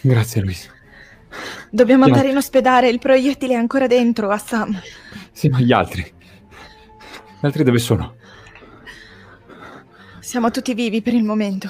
[0.00, 0.70] Grazie, Luis.
[1.70, 4.78] Dobbiamo andare in ospedale, il proiettile è ancora dentro, Assam.
[5.30, 6.02] Sì, ma gli altri?
[6.02, 8.16] Gli altri dove sono?
[10.20, 11.68] Siamo tutti vivi per il momento.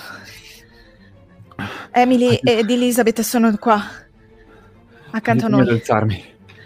[1.93, 3.81] Emily ed Elizabeth sono qua,
[5.13, 5.69] accanto a noi.
[5.69, 6.25] alzarmi.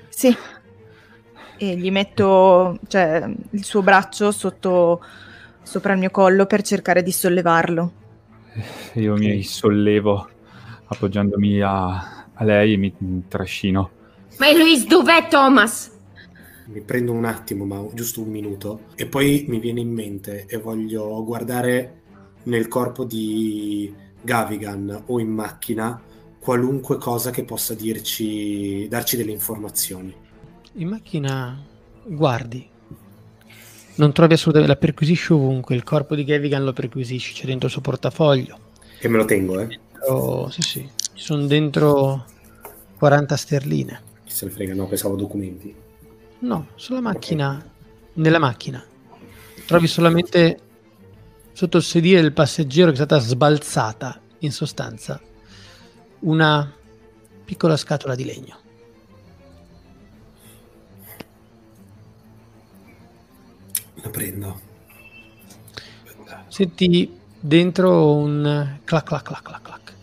[0.08, 0.36] Sì.
[1.58, 5.02] E gli metto cioè, il suo braccio sotto,
[5.62, 7.92] sopra il mio collo per cercare di sollevarlo.
[8.94, 10.28] Io mi sollevo
[10.86, 12.94] appoggiandomi a, a lei e mi
[13.28, 13.90] trascino.
[14.38, 15.92] Ma Eloise, dov'è Thomas?
[16.66, 20.58] Mi prendo un attimo, ma giusto un minuto, e poi mi viene in mente e
[20.58, 22.00] voglio guardare
[22.44, 26.00] nel corpo di Gavigan o in macchina
[26.46, 30.14] qualunque cosa che possa dirci, darci delle informazioni.
[30.74, 31.60] In macchina
[32.04, 32.64] guardi.
[33.96, 37.72] Non trovi assolutamente, la perquisisci ovunque, il corpo di Gavigan lo perquisisci, c'è dentro il
[37.72, 38.58] suo portafoglio.
[39.00, 39.80] E me lo tengo, eh?
[40.08, 42.24] Oh, sì, sì, ci sono dentro
[42.96, 44.02] 40 sterline.
[44.22, 45.74] Chi se ne frega, no, pensavo documenti.
[46.40, 47.60] No, sulla macchina,
[48.12, 48.84] nella macchina.
[49.66, 50.60] Trovi solamente
[51.50, 55.20] sotto il sedile del passeggero che è stata sbalzata, in sostanza,
[56.26, 56.72] una
[57.44, 58.56] piccola scatola di legno.
[63.94, 64.60] La prendo.
[66.48, 69.94] Senti dentro un clac clac clac clac clac.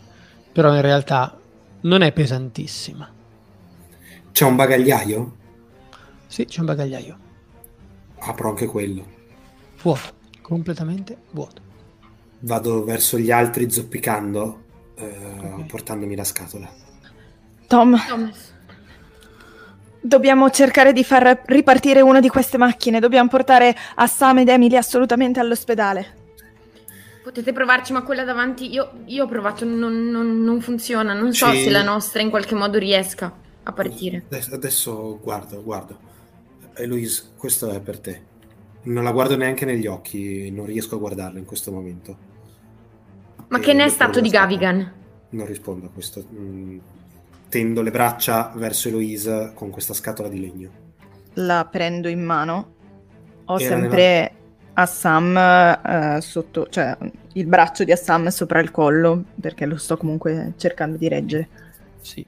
[0.52, 1.38] Però in realtà
[1.82, 3.12] non è pesantissima.
[4.32, 5.36] C'è un bagagliaio?
[6.26, 7.18] Sì, c'è un bagagliaio.
[8.20, 9.12] Apro anche quello.
[9.82, 11.60] Vuoto, completamente vuoto.
[12.40, 14.63] Vado verso gli altri zoppicando,
[14.96, 16.70] eh, portandomi la scatola.
[17.66, 18.52] Tom, Thomas.
[20.00, 23.00] dobbiamo cercare di far ripartire una di queste macchine.
[23.00, 26.22] Dobbiamo portare Assam ed Emily assolutamente all'ospedale.
[27.22, 31.14] Potete provarci, ma quella davanti io, io ho provato, non, non- non funziona.
[31.14, 31.62] Non so Sì.
[31.64, 34.24] se la nostra in qualche modo riesca a partire.
[34.26, 35.98] Adesso, adesso guardo, guardo.
[36.74, 38.22] Eloise, questo è per te.
[38.82, 42.32] Non la guardo neanche negli occhi, non riesco a guardarla in questo momento.
[43.48, 44.28] Ma Eh, che ne è stato di.
[44.30, 44.92] Gavigan?
[45.30, 46.26] Non rispondo a questo.
[46.32, 46.78] Mm,
[47.48, 50.76] Tendo le braccia verso Eloise con questa scatola di legno.
[51.34, 52.74] la prendo in mano.
[53.46, 54.40] Ho Era sempre
[54.74, 56.96] Assam eh, sotto, cioè
[57.34, 61.50] il braccio di Assam sopra il collo, perché lo sto comunque cercando di reggere.
[62.00, 62.26] Sì.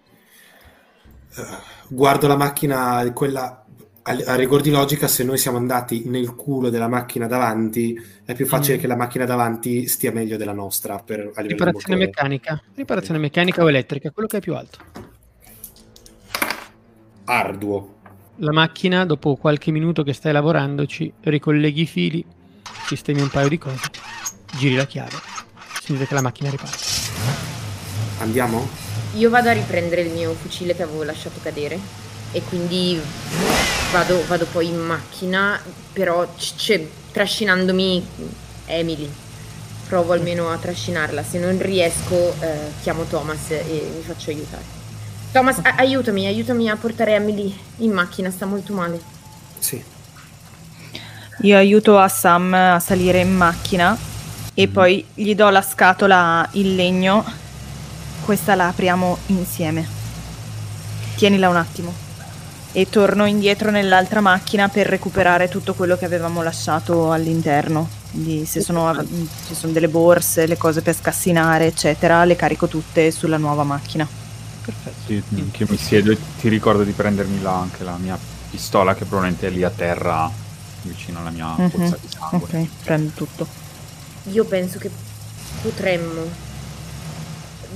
[1.38, 1.42] Eh,
[1.88, 3.65] guardo la macchina, quella
[4.06, 8.34] a, a rigor di logica, se noi siamo andati nel culo della macchina davanti, è
[8.34, 8.80] più facile Mm.
[8.80, 12.62] che la macchina davanti stia meglio della nostra per, Riparazione meccanica.
[12.74, 14.78] Riparazione meccanica o elettrica, quello che è più alto.
[17.24, 17.94] Arduo.
[18.36, 22.24] La macchina, dopo qualche minuto che stai lavorandoci, ricolleghi i fili,
[22.86, 23.90] sistemi un paio di cose,
[24.56, 25.16] giri la chiave,
[25.82, 26.84] sentite che la macchina riparte.
[28.20, 28.68] Andiamo?
[29.14, 31.78] Io vado a riprendere il mio fucile che avevo lasciato cadere
[32.32, 33.00] e quindi
[33.92, 35.60] vado, vado poi in macchina,
[35.92, 38.06] però c- c'è- trascinandomi
[38.66, 39.10] Emily.
[39.88, 44.62] Provo almeno a trascinarla, se non riesco eh, chiamo Thomas e mi faccio aiutare.
[45.32, 49.00] Thomas, a- aiutami, aiutami a portare Emily in macchina, sta molto male.
[49.58, 49.82] Sì.
[51.42, 53.96] Io aiuto Assam a salire in macchina
[54.54, 57.24] e poi gli do la scatola in legno.
[58.24, 59.86] Questa la apriamo insieme.
[61.16, 62.04] Tienila un attimo.
[62.76, 67.88] E torno indietro nell'altra macchina per recuperare tutto quello che avevamo lasciato all'interno.
[68.10, 68.94] Quindi se sono,
[69.46, 74.06] ci sono delle borse, le cose per scassinare, eccetera, le carico tutte sulla nuova macchina.
[74.62, 74.94] Perfetto.
[75.06, 78.18] Sì, che io mi siedo e ti ricordo di prendermi là anche la mia
[78.50, 80.30] pistola che probabilmente è lì a terra
[80.82, 82.46] vicino alla mia Mhm, pozza di sangue.
[82.60, 83.46] Ok, prendo tutto.
[84.24, 84.90] Io penso che
[85.62, 86.28] potremmo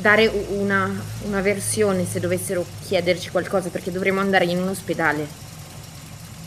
[0.00, 0.90] dare una,
[1.24, 5.26] una versione se dovessero chiederci qualcosa perché dovremmo andare in un ospedale.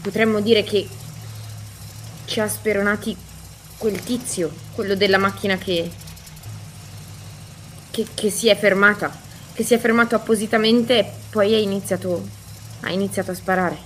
[0.02, 0.88] Potremmo dire che
[2.26, 3.16] ci ha speronati
[3.78, 5.90] quel tizio, quello della macchina che,
[7.92, 9.16] che, che si è fermata,
[9.54, 12.28] che si è fermato appositamente e poi ha iniziato,
[12.82, 13.78] ha iniziato a sparare.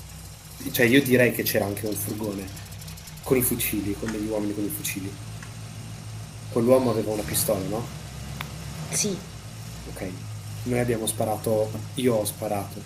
[0.71, 2.45] Cioè, io direi che c'era anche un furgone
[3.23, 5.11] con i fucili, con degli uomini con i fucili.
[6.51, 7.85] Quell'uomo aveva una pistola, no?
[8.89, 9.15] Sì,
[9.89, 10.09] Ok.
[10.63, 12.81] Noi abbiamo sparato, io ho sparato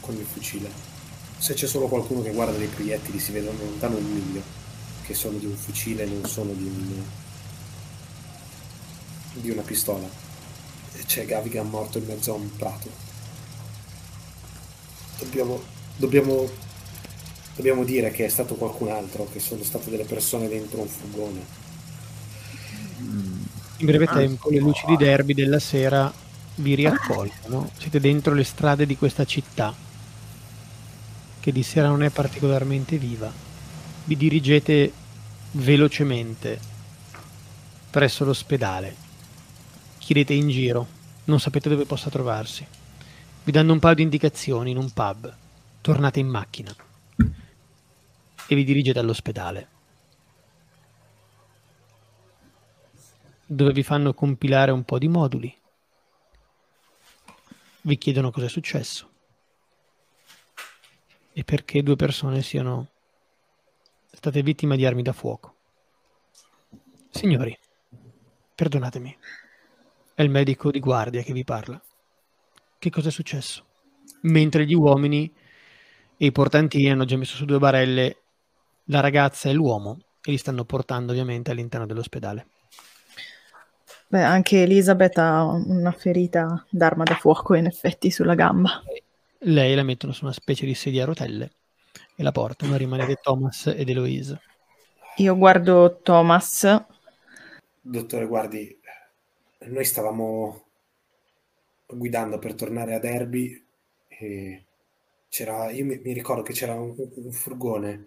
[0.00, 0.70] con il fucile.
[1.38, 4.42] Se c'è solo qualcuno che guarda dei proiettili si vedono lontano un miglio,
[5.02, 7.04] che sono di un fucile, non sono di un
[9.34, 10.08] di una pistola.
[10.94, 12.90] E c'è Gavigan morto in mezzo a un prato.
[15.18, 15.60] Dobbiamo
[15.96, 16.48] dobbiamo
[17.54, 21.66] dobbiamo dire che è stato qualcun altro, che sono state delle persone dentro un furgone.
[23.80, 26.12] In breve tempo le luci di derby della sera
[26.56, 27.70] vi riaccolgono.
[27.78, 29.72] Siete dentro le strade di questa città,
[31.38, 33.32] che di sera non è particolarmente viva.
[34.04, 34.92] Vi dirigete
[35.52, 36.58] velocemente
[37.90, 38.96] presso l'ospedale.
[39.98, 40.86] Chiedete in giro,
[41.24, 42.66] non sapete dove possa trovarsi.
[43.44, 45.32] Vi danno un paio di indicazioni in un pub.
[45.80, 46.74] Tornate in macchina
[48.48, 49.68] e vi dirigete all'ospedale.
[53.50, 55.56] Dove vi fanno compilare un po' di moduli.
[57.80, 59.10] Vi chiedono cosa è successo
[61.32, 62.88] e perché due persone siano
[64.10, 65.54] state vittime di armi da fuoco.
[67.08, 67.56] Signori,
[68.54, 69.16] perdonatemi,
[70.14, 71.80] è il medico di guardia che vi parla.
[72.78, 73.64] Che cosa è successo?
[74.22, 75.32] Mentre gli uomini
[76.18, 78.22] e i portantini hanno già messo su due barelle
[78.86, 82.48] la ragazza e l'uomo e li stanno portando ovviamente all'interno dell'ospedale.
[84.10, 88.82] Beh, anche Elizabeth ha una ferita d'arma da fuoco in effetti sulla gamba.
[89.40, 91.50] Lei la mettono su una specie di sedia a rotelle
[92.16, 92.78] e la portano.
[92.78, 94.40] Rimanete Thomas ed Eloise.
[95.16, 96.84] Io guardo Thomas.
[97.80, 98.80] Dottore, guardi,
[99.66, 100.64] noi stavamo
[101.86, 103.62] guidando per tornare a Derby
[104.08, 104.64] e
[105.28, 108.06] c'era, io mi, mi ricordo che c'era un, un furgone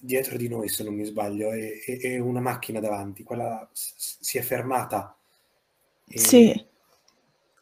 [0.00, 3.22] dietro di noi, se non mi sbaglio, e, e- e una macchina davanti.
[3.22, 5.16] Quella s- si è fermata.
[6.06, 6.66] E- Sì,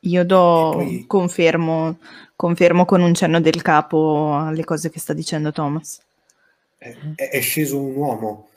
[0.02, 1.98] io do poi- confermo,
[2.36, 6.00] confermo con un cenno del capo alle cose che sta dicendo Thomas.
[6.78, 8.48] è, è- è sceso un uomo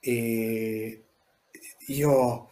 [0.00, 1.02] e
[1.88, 2.50] io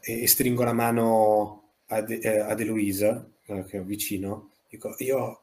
[0.00, 5.40] e, stringo la mano ad, eh, ad Eloisa, eh, che ho vicino, dico, io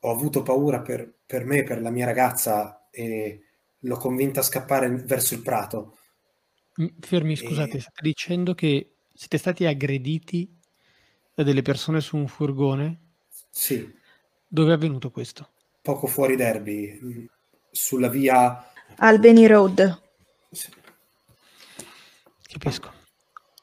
[0.00, 3.42] ho avuto paura per, per me, per la mia ragazza e
[3.80, 5.96] l'ho convinta a scappare verso il prato.
[6.80, 10.52] Mm, Fermi, scusate, E- state dicendo che siete stati aggrediti
[11.34, 13.00] da delle persone su un furgone?
[13.50, 13.94] Sì,
[14.48, 15.48] Dove è avvenuto questo?
[15.82, 17.26] poco fuori Derby, mh,
[17.70, 18.64] sulla via...
[18.98, 19.98] Albany Road.
[20.52, 20.70] sì,
[22.48, 22.92] Capisco.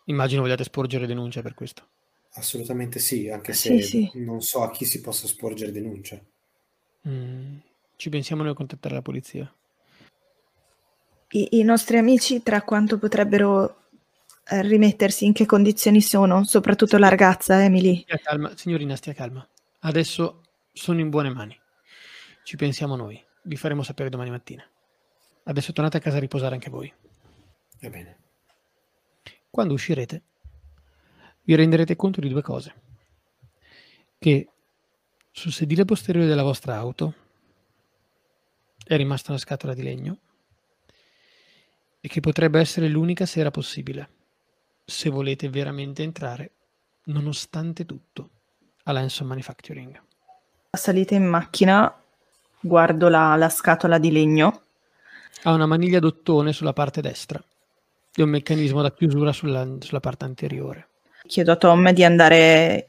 [0.05, 1.87] Immagino vogliate sporgere denuncia per questo.
[2.35, 4.09] assolutamente sì, anche Sì, se sì.
[4.13, 6.17] non so a chi si possa sporgere denuncia.
[7.07, 7.57] Mm,
[7.95, 9.51] ci pensiamo noi a contattare la polizia.
[11.29, 13.83] I, I nostri amici tra quanto potrebbero
[14.49, 16.45] eh, rimettersi, in che condizioni sono?
[16.45, 18.01] Soprattutto la ragazza, Emily.
[18.01, 19.45] Stia calma, signorina, stia calma.
[19.79, 21.59] Adesso sono in buone mani.
[22.43, 23.21] Ci pensiamo noi.
[23.43, 24.63] Vi faremo sapere domani mattina.
[25.43, 26.91] Adesso tornate a casa a riposare anche voi.
[27.81, 28.17] Va bene.
[29.49, 30.23] Quando uscirete,
[31.43, 32.73] vi renderete conto di due cose.
[34.17, 34.49] Che
[35.31, 37.13] sul sedile posteriore della vostra auto
[38.83, 40.19] è rimasta una scatola di legno
[41.99, 44.09] e che potrebbe essere l'unica sera possibile
[44.89, 46.51] se volete veramente entrare,
[47.05, 48.29] nonostante tutto,
[48.83, 50.01] alla Hanson Manufacturing.
[50.71, 51.93] Salite in macchina,
[52.61, 54.61] guardo la, la scatola di legno.
[55.43, 57.43] Ha una maniglia d'ottone sulla parte destra
[58.15, 60.87] e un meccanismo da chiusura sulla, sulla parte anteriore.
[61.27, 62.87] Chiedo a Tom di andare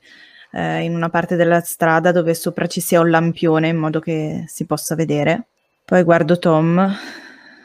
[0.52, 4.44] eh, in una parte della strada dove sopra ci sia un lampione in modo che
[4.46, 5.48] si possa vedere.
[5.84, 6.96] Poi guardo Tom,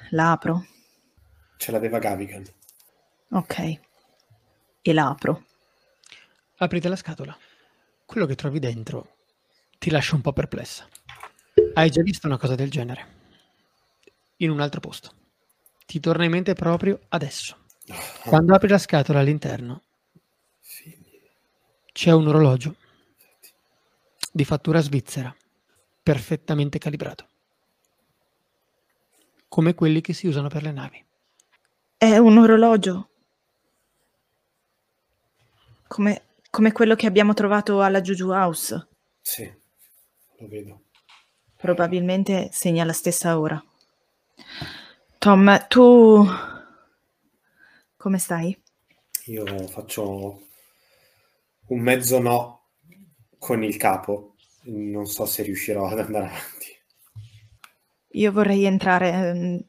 [0.10, 0.66] la apro.
[1.64, 2.44] Ce l'aveva Gavigan.
[3.30, 3.80] Ok.
[4.82, 5.46] E la apro.
[6.58, 7.38] Aprite la scatola.
[8.06, 9.16] Quello che trovi dentro
[9.80, 10.86] ti lascia un po' perplessa.
[11.76, 13.08] Hai già visto una cosa del genere?
[14.40, 15.14] In un altro posto.
[15.86, 17.60] Ti torna in mente proprio adesso.
[18.26, 19.84] Quando apri la scatola all'interno
[21.94, 22.76] c'è un orologio
[24.34, 25.34] di fattura svizzera,
[26.04, 27.26] perfettamente calibrato,
[29.48, 31.06] come quelli che si usano per le navi.
[32.04, 33.12] È un orologio.
[35.88, 38.88] Come, come quello che abbiamo trovato alla Juju House.
[39.22, 39.50] Sì,
[40.40, 40.82] lo vedo.
[41.56, 43.64] Probabilmente segna la stessa ora.
[45.18, 46.28] Tom, tu
[47.96, 48.62] come stai?
[49.28, 50.42] Io faccio
[51.68, 52.64] un mezzo no
[53.38, 54.36] con il capo.
[54.64, 56.78] Non so se riuscirò ad andare avanti.
[58.10, 59.64] Io vorrei entrare, ehm,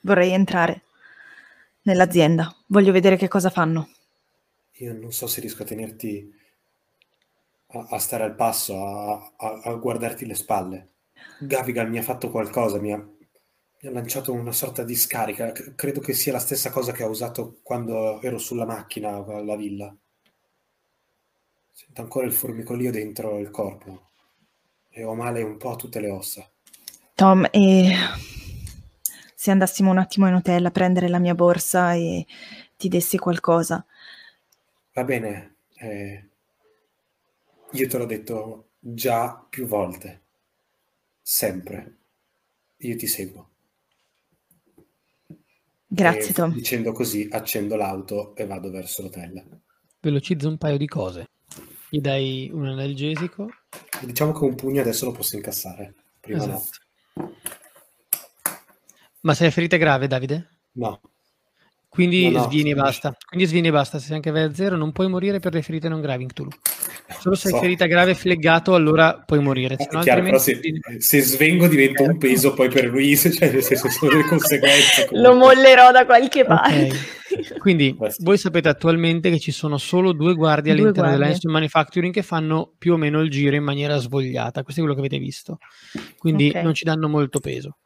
[0.00, 0.82] vorrei entrare
[1.88, 2.54] nell'azienda.
[2.66, 3.88] Voglio vedere che cosa fanno.
[4.78, 6.32] Io non so se riesco a tenerti
[7.68, 10.88] a, a stare al passo, a, a, a, guardarti le spalle.
[11.40, 15.50] Gavigan mi ha fatto qualcosa, mi ha, mi ha lanciato una sorta di scarica.
[15.52, 19.56] C- credo che sia la stessa cosa che ha usato quando ero sulla macchina alla
[19.56, 19.94] villa.
[21.72, 24.10] Sento ancora il formicolio dentro il corpo
[24.90, 26.48] e ho male un po' a tutte le ossa.
[27.14, 27.92] Tom, e
[29.40, 32.26] se andassimo un attimo in hotel a prendere la mia borsa e
[32.76, 33.86] ti dessi qualcosa.
[34.92, 36.28] Va bene, eh,
[37.70, 40.22] io te l'ho detto già più volte,
[41.22, 41.98] sempre.
[42.78, 43.50] Io ti seguo.
[45.86, 46.52] Grazie, E Tom.
[46.52, 49.60] Dicendo così, accendo l'auto e vado verso l'hotel.
[50.00, 51.28] Velocizza un paio di cose.
[51.88, 53.48] Gli dai un analgesico.
[54.02, 55.94] Diciamo che un pugno adesso lo posso incassare.
[56.18, 56.70] Prima Esatto.
[59.20, 60.60] Ma sei a ferite grave, Davide?
[60.72, 61.00] no.
[61.90, 63.16] Quindi No, no, svieni e basta.
[63.26, 63.98] Quindi svieni e basta.
[63.98, 66.50] Se anche vai a zero, non puoi morire per le ferite non gravi in Cthulhu.
[67.18, 67.60] Solo se hai So.
[67.60, 69.74] ferita grave e fleggato, allora puoi morire.
[69.74, 70.60] Eh, Se no, chiaro, però se,
[70.98, 75.08] se svengo divento un peso poi per lui, cioè nel senso sono le conseguenze.
[75.12, 75.54] Lo comunque.
[75.56, 76.88] mollerò da qualche parte.
[76.88, 77.58] Ok.
[77.58, 78.22] Quindi Questo.
[78.22, 82.74] voi sapete attualmente che ci sono solo due guardie Due all'interno dell'Enson Manufacturing che fanno
[82.78, 84.62] più o meno il giro in maniera svogliata.
[84.62, 85.56] Questo è quello che avete visto.
[86.18, 86.62] Quindi Ok.
[86.62, 87.78] non ci danno molto peso.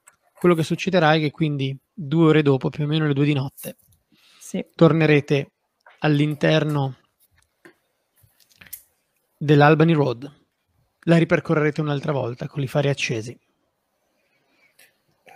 [0.43, 3.33] Quello che succederà è che quindi due ore dopo, più o meno le due di
[3.33, 3.77] notte,
[4.41, 4.67] Sì.
[4.75, 5.53] tornerete
[6.01, 6.97] all'interno
[9.39, 10.29] dell'Albany Road.
[11.03, 13.39] La ripercorrerete un'altra volta con i fari accesi.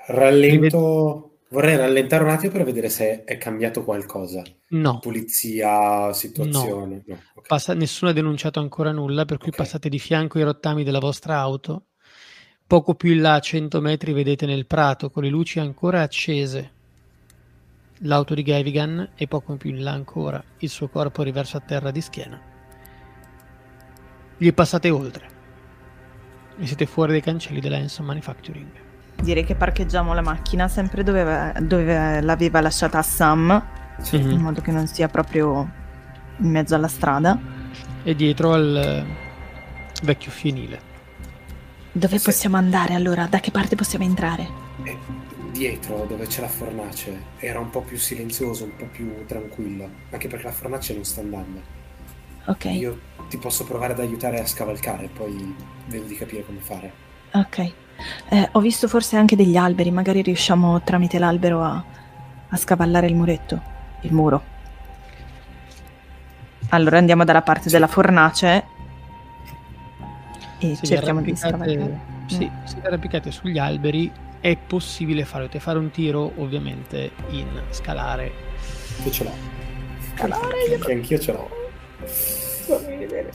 [0.08, 4.42] Rallento, vorrei rallentare un attimo per vedere se è cambiato qualcosa.
[4.70, 7.04] No, Pulizia, situazione.
[7.06, 7.22] No.
[7.32, 7.46] ok.
[7.46, 9.56] passa- nessuno ha denunciato ancora nulla, per cui Ok.
[9.56, 11.86] passate di fianco ai rottami della vostra auto.
[12.66, 16.70] Poco più in là, a 100 metri, vedete nel prato con le luci ancora accese
[18.00, 21.92] l'auto di Gavigan e poco più in là ancora il suo corpo riverso a terra
[21.92, 22.40] di schiena.
[24.36, 25.28] Gli passate oltre
[26.58, 28.70] e siete fuori dai cancelli della Hanson Manufacturing.
[29.22, 33.64] Direi che parcheggiamo la macchina sempre dove, dove l'aveva lasciata Sam,
[34.00, 34.16] Sì.
[34.16, 35.70] In modo che non sia proprio
[36.38, 37.38] in mezzo alla strada.
[38.02, 39.04] E dietro al eh,
[40.02, 40.85] vecchio fienile.
[41.96, 42.22] Dove Sì.
[42.22, 43.26] possiamo andare allora?
[43.26, 44.60] Da che parte possiamo entrare?
[44.82, 45.02] E
[45.50, 50.04] dietro, dove c'è la fornace, era un po' più silenzioso, un po' più tranquillo.
[50.10, 51.66] Anche perché la fornace non sta andando.
[52.46, 57.00] Ok, Io ti posso provare ad aiutare a scavalcare, poi vedo di capire come fare.
[57.32, 57.74] ok.
[58.28, 61.84] Eh, ho visto forse anche degli alberi, magari riusciamo tramite l'albero a,
[62.48, 63.62] a scavallare il muretto,
[64.02, 64.42] il muro.
[66.70, 68.64] Allora andiamo dalla parte della fornace
[70.58, 72.00] e Se cerchiamo di arrampicate scavallare.
[72.26, 78.32] Sì, siete arrampicati sugli alberi, è possibile fare, dovete fare un tiro ovviamente in scalare.
[79.04, 79.32] Io ce l'ho.
[80.14, 81.48] Scalare, Anche anch'io ce l'ho.
[82.04, 83.30] Fammi vedere.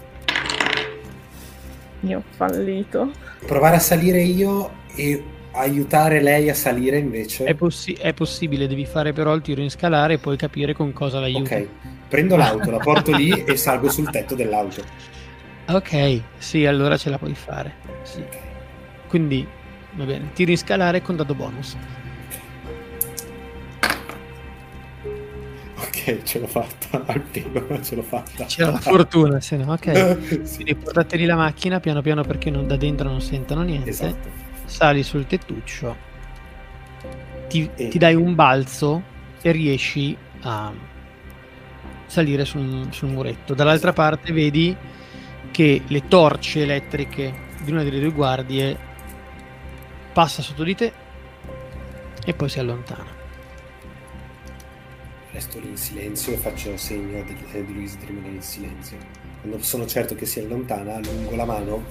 [2.01, 3.11] Io ho fallito.
[3.45, 7.43] Provare a salire io e aiutare lei a salire invece.
[7.43, 10.93] È, possi- è possibile, devi fare però il tiro in scalare e poi capire con
[10.93, 11.53] cosa l'aiuti.
[11.53, 11.67] Ok,
[12.07, 14.83] prendo l'auto, la porto lì e salgo sul tetto dell'auto.
[15.67, 17.73] Ok, sì, allora ce la puoi fare.
[18.03, 18.23] Sì.
[19.07, 19.47] Quindi,
[19.93, 21.77] va bene, tiri in scalare con dado bonus.
[25.77, 27.03] Ok, ce l'ho fatta.
[27.07, 28.45] Almeno ce l'ho fatta.
[28.45, 30.43] C'era la fortuna, se no, ok.
[30.45, 33.89] sì, Quindi portateli la macchina piano piano perché non- da dentro non sentono niente.
[33.89, 34.39] esatto.
[34.65, 35.95] Sali sul tettuccio,
[37.49, 39.01] ti, E- ti dai un balzo
[39.41, 40.71] e riesci a
[42.05, 43.53] salire sul, sul muretto.
[43.53, 44.75] Dall'altra parte vedi
[45.51, 48.77] che le torce elettriche di una delle due guardie
[50.13, 50.91] passa sotto di te
[52.25, 53.19] e poi si allontana.
[55.31, 58.97] Resto lì in silenzio e faccio segno di, eh, di Luisa di rimanere in silenzio.
[59.39, 61.83] Quando sono certo che si allontana, allungo la mano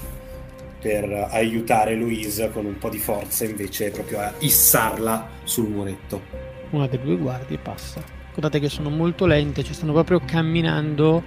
[0.80, 6.22] per aiutare Louise con un po' di forza invece proprio a issarla sul muretto.
[6.70, 8.02] Una delle due guardie passa.
[8.30, 11.22] Guardate che sono molto lente, ci stanno proprio camminando.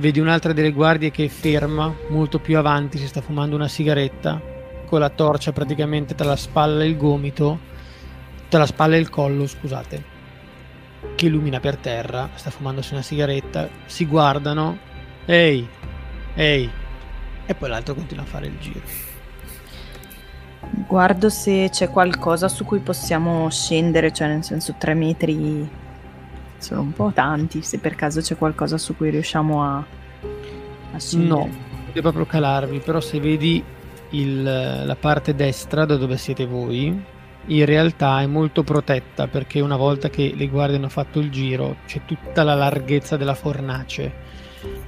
[0.00, 4.40] Vedi un'altra delle guardie che è ferma, molto più avanti, si sta fumando una sigaretta,
[4.86, 7.58] con la torcia praticamente tra la spalla e il gomito,
[8.48, 10.04] tra la spalla e il collo, scusate,
[11.14, 14.78] che illumina per terra, sta fumandosi una sigaretta, si guardano,
[15.26, 15.68] ehi,
[16.34, 16.70] ehi,
[17.44, 18.80] e poi l'altro continua a fare il giro.
[20.86, 25.68] Guardo se c'è qualcosa su cui possiamo scendere, cioè nel senso tre metri
[26.60, 29.76] sono un po' tanti, se per caso c'è qualcosa su cui riusciamo a,
[30.92, 31.28] a scendere.
[31.28, 31.48] No,
[31.86, 33.62] deve proprio calarvi, però se vedi
[34.10, 37.02] il- la parte destra da dove siete voi,
[37.46, 41.76] in realtà è molto protetta perché una volta che le guardie hanno fatto il giro
[41.86, 44.12] c'è tutta la larghezza della fornace.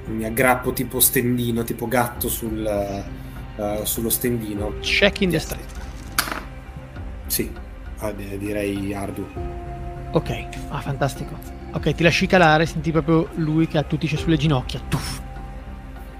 [0.05, 4.75] Mi aggrappo tipo stendino, tipo gatto sul, eh, sullo stendino.
[4.81, 5.65] Check in the street.
[7.25, 7.51] Sì,
[7.99, 9.25] ah, di- direi arduo.
[10.11, 11.35] Ok, ah fantastico.
[11.73, 14.79] Ok, ti lasci calare, senti proprio lui che attutisce sulle ginocchia.
[14.87, 15.19] Tuff.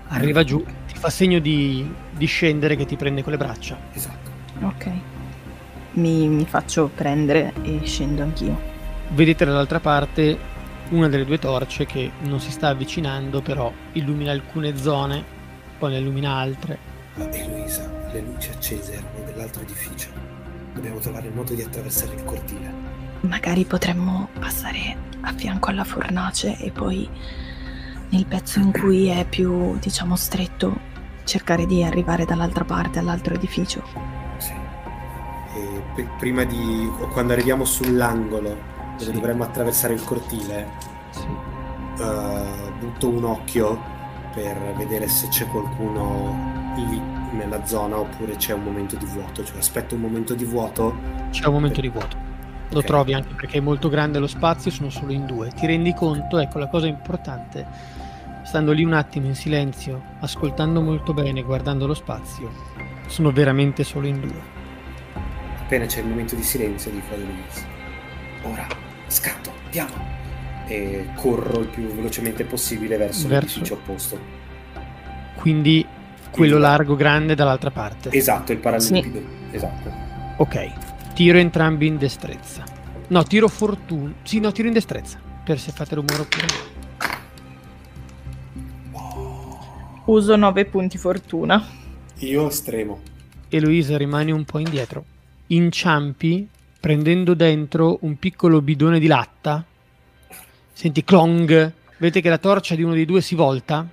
[0.08, 3.78] Arriva giù, ti fa segno di, di scendere che ti prende con le braccia.
[3.94, 4.32] Esatto.
[4.62, 4.90] Ok.
[5.94, 8.60] Mi, mi faccio prendere e scendo anch'io.
[9.10, 10.52] Vedete dall'altra parte
[10.90, 15.24] una delle due torce che non si sta avvicinando, però illumina alcune zone,
[15.78, 16.78] poi ne illumina altre.
[17.18, 20.10] Ah, Eloisa, le luci accese erano dell'altro edificio.
[20.74, 22.93] Dobbiamo trovare il modo di attraversare il cortile.
[23.24, 27.08] Magari potremmo passare a fianco alla fornace e poi
[28.10, 30.78] nel pezzo in cui è più, diciamo, stretto,
[31.24, 33.82] cercare di arrivare dall'altra parte all'altro edificio.
[34.38, 34.52] Sì.
[35.56, 36.90] E pe- prima di.
[37.00, 38.50] o quando arriviamo sull'angolo
[38.98, 39.12] dove Sì.
[39.12, 40.68] dovremmo attraversare il cortile,
[41.12, 41.26] Sì.
[42.02, 43.82] eh, butto un occhio
[44.34, 47.02] per vedere se c'è qualcuno lì
[47.38, 49.44] nella zona oppure c'è un momento di vuoto.
[49.46, 50.94] Cioè aspetto un momento di vuoto.
[51.32, 52.32] C'è un momento di vuoto.
[52.74, 52.86] Lo Ok.
[52.86, 55.50] trovi anche perché è molto grande lo spazio, sono solo in due.
[55.50, 57.66] Ti rendi conto, ecco la cosa importante,
[58.44, 62.50] stando lì un attimo in silenzio, ascoltando molto bene, guardando lo spazio,
[63.08, 64.42] sono veramente solo in due.
[65.62, 67.66] Appena c'è il momento di silenzio, dico a Eloisa:
[68.44, 68.68] Ora,
[69.08, 70.22] scatto, andiamo!
[70.66, 74.20] E corro il più velocemente possibile verso, Verso- l'edificio opposto.
[75.36, 75.86] Quindi
[76.32, 78.10] quello Quindi- largo grande dall'altra parte.
[78.12, 79.26] Esatto, il parallelepipedo.
[79.52, 79.92] Esatto.
[80.38, 80.72] Ok,
[81.14, 82.64] tiro entrambi in destrezza.
[83.08, 84.14] No, tiro fortuna.
[84.24, 85.20] Sì, no, tiro in destrezza.
[85.44, 86.82] Per se fate rumore oppure no.
[90.06, 91.66] Uso 9 punti fortuna.
[92.20, 93.02] Io estremo.
[93.50, 95.06] Eloisa rimane un po' indietro.
[95.48, 96.48] Inciampi
[96.80, 99.64] prendendo dentro un piccolo bidone di latta.
[100.74, 101.72] Senti clong.
[101.98, 103.88] Vedete che la torcia di uno dei due si volta.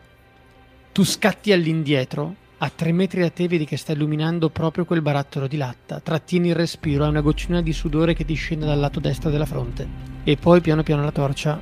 [0.92, 2.34] Tu scatti all'indietro.
[2.62, 5.98] A tre metri da te vedi che sta illuminando proprio quel barattolo di latta.
[6.00, 9.46] Trattieni il respiro, hai una goccina di sudore che ti scende dal lato destro della
[9.46, 9.88] fronte.
[10.24, 11.58] E poi piano piano la torcia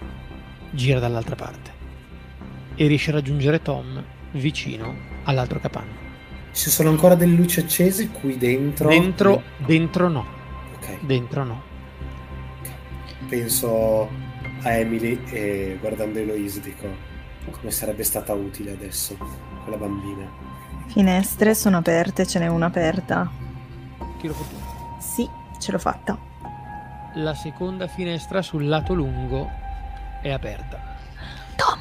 [0.72, 1.70] gira dall'altra parte.
[2.74, 4.92] E riesci a raggiungere Tom vicino
[5.22, 5.92] all'altro capanno.
[6.50, 8.88] Ci sono ancora delle luci accese qui dentro.
[8.88, 10.26] Dentro, dentro no.
[10.74, 11.04] Ok.
[11.04, 11.62] Dentro no.
[13.28, 14.10] Penso
[14.62, 16.88] a Emily e guardando Eloise dico
[17.52, 19.16] come sarebbe stata utile adesso
[19.62, 20.57] quella bambina.
[20.88, 23.30] Finestre sono aperte, ce n'è una aperta.
[24.18, 24.64] Tiro fortuna.
[24.98, 25.28] Sì,
[25.58, 26.18] ce l'ho fatta.
[27.14, 29.50] La seconda finestra sul lato lungo
[30.22, 30.96] è aperta.
[31.56, 31.80] Tom,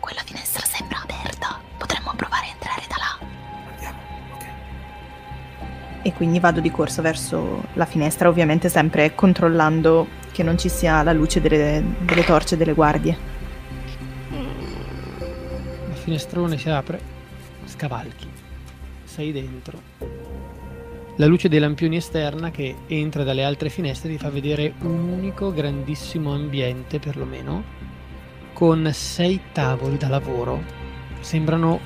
[0.00, 1.60] quella finestra sembra aperta.
[1.76, 3.26] Potremmo provare a entrare da là.
[3.70, 3.98] Andiamo,
[4.34, 4.46] ok.
[6.02, 11.02] e quindi vado di corsa verso la finestra, ovviamente sempre controllando che non ci sia
[11.02, 13.36] la luce delle, delle torce delle guardie.
[14.30, 17.16] Il finestrone si apre,
[17.68, 18.28] scavalchi,
[19.04, 19.80] sei dentro.
[21.16, 25.52] La luce dei lampioni esterna che entra dalle altre finestre ti fa vedere un unico
[25.52, 27.64] grandissimo ambiente, perlomeno,
[28.52, 30.62] con sei tavoli da lavoro.
[31.20, 31.80] Sembrano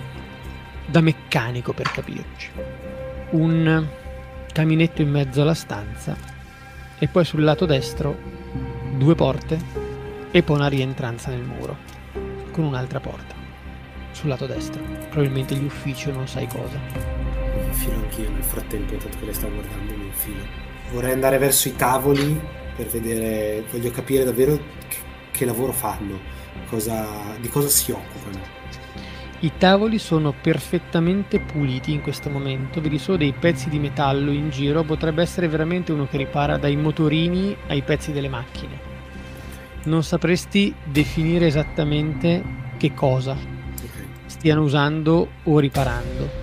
[0.86, 2.50] da meccanico per capirci.
[3.30, 3.88] Un
[4.52, 6.14] caminetto in mezzo alla stanza
[6.98, 8.16] e poi sul lato destro
[8.96, 9.58] due porte
[10.30, 11.76] e poi una rientranza nel muro
[12.50, 13.41] con un'altra porta
[14.12, 14.82] sul lato destro.
[15.10, 16.78] Probabilmente gli uffici o non sai cosa.
[17.56, 20.44] Mi infilo anch'io nel frattempo, tanto che le sto guardando, mi infilo.
[20.92, 22.40] Vorrei andare verso i tavoli
[22.76, 24.56] per vedere, voglio capire davvero
[24.88, 24.96] che,
[25.30, 26.18] che lavoro fanno,
[26.68, 27.06] cosa,
[27.40, 28.60] di cosa si occupano.
[29.40, 34.50] I tavoli sono perfettamente puliti in questo momento, vedi solo dei pezzi di metallo in
[34.50, 38.90] giro, potrebbe essere veramente uno che ripara dai motorini ai pezzi delle macchine.
[39.84, 42.40] Non sapresti definire esattamente
[42.76, 43.36] che cosa.
[44.32, 46.40] Stiano usando o riparando.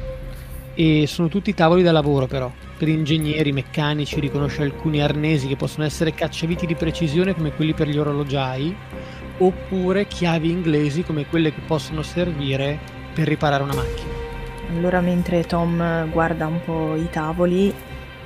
[0.76, 5.86] E sono tutti tavoli da lavoro però, per ingegneri, meccanici, riconosce alcuni arnesi che possono
[5.86, 8.74] essere cacciaviti di precisione come quelli per gli orologiai,
[9.40, 12.78] oppure chiavi inglesi come quelle che possono servire
[13.14, 14.14] per riparare una macchina.
[14.70, 17.74] Allora mentre Tom guarda un po' i tavoli,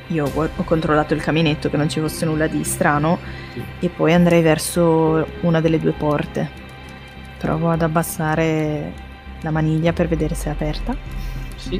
[0.08, 3.18] io ho controllato il caminetto che non ci fosse nulla di strano
[3.80, 6.62] e poi andrei verso una delle due porte.
[7.38, 9.12] Provo ad abbassare
[9.44, 10.96] la maniglia per vedere se è aperta.
[11.56, 11.80] Sì,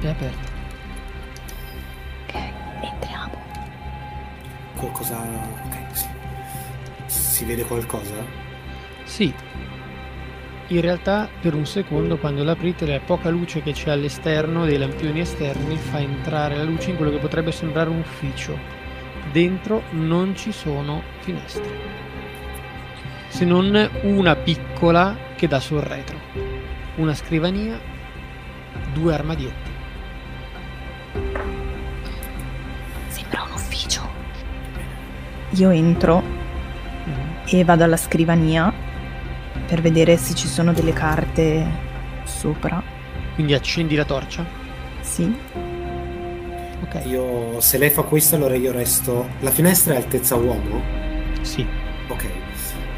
[0.00, 0.50] è aperto.
[2.26, 2.34] Ok,
[2.82, 3.38] entriamo.
[4.76, 5.18] Qualcosa...
[5.18, 6.06] ok, sì.
[7.06, 8.14] Si vede qualcosa?
[9.04, 9.32] Sì.
[10.68, 15.20] In realtà per un secondo quando l'aprite la poca luce che c'è all'esterno dei lampioni
[15.20, 18.56] esterni fa entrare la luce in quello che potrebbe sembrare un ufficio.
[19.30, 22.00] Dentro non ci sono finestre.
[23.28, 26.41] Se non una piccola che dà sul retro.
[26.96, 27.78] Una scrivania,
[28.92, 29.70] due armadietti.
[33.08, 34.02] Sembra un ufficio.
[35.50, 37.14] Io entro Mhm.
[37.46, 38.72] e vado alla scrivania
[39.66, 41.66] per vedere se ci sono delle carte
[42.24, 42.82] sopra.
[43.34, 44.44] Quindi accendi la torcia.
[45.00, 45.34] Sì,
[46.84, 47.06] Ok.
[47.06, 49.26] Io, se lei fa questo, allora io resto...
[49.40, 50.82] La finestra è altezza uomo?
[51.40, 51.64] Sì.
[52.08, 52.26] Ok.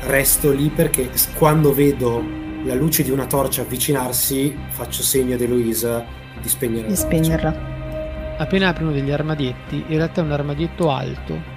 [0.07, 2.21] Resto lì perché quando vedo
[2.65, 6.05] la luce di una torcia avvicinarsi, faccio segno ad Eloisa
[6.41, 7.07] di spegnere di la torcia.
[7.07, 7.73] spegnerla.
[8.39, 11.53] Appena apri uno degli armadietti, in realtà è un armadietto alto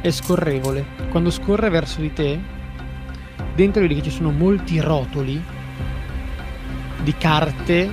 [0.00, 0.84] e scorrevole.
[1.10, 2.38] Quando scorre verso di te,
[3.54, 5.42] dentro vedi che ci sono molti rotoli
[7.02, 7.88] di carte,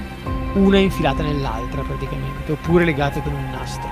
[0.53, 3.89] una infilata nell'altra praticamente, oppure legate con un nastro.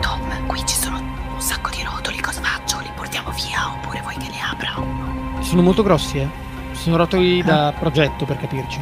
[0.00, 2.80] Tom, qui ci sono un sacco di rotoli, cosa faccio?
[2.80, 4.53] Li portiamo via oppure vuoi che ne uno?
[5.54, 6.26] Sono molto grossi, eh?
[6.72, 8.80] Sono rotoli da progetto per capirci.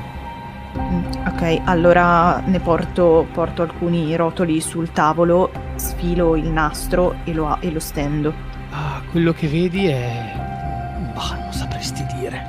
[0.78, 7.58] Mm, Ok, allora ne porto, porto alcuni rotoli sul tavolo, sfilo il nastro e lo,
[7.60, 8.32] e lo stendo.
[8.70, 10.32] Ah, quello che vedi è.
[11.12, 12.42] Bah, non sapresti dire.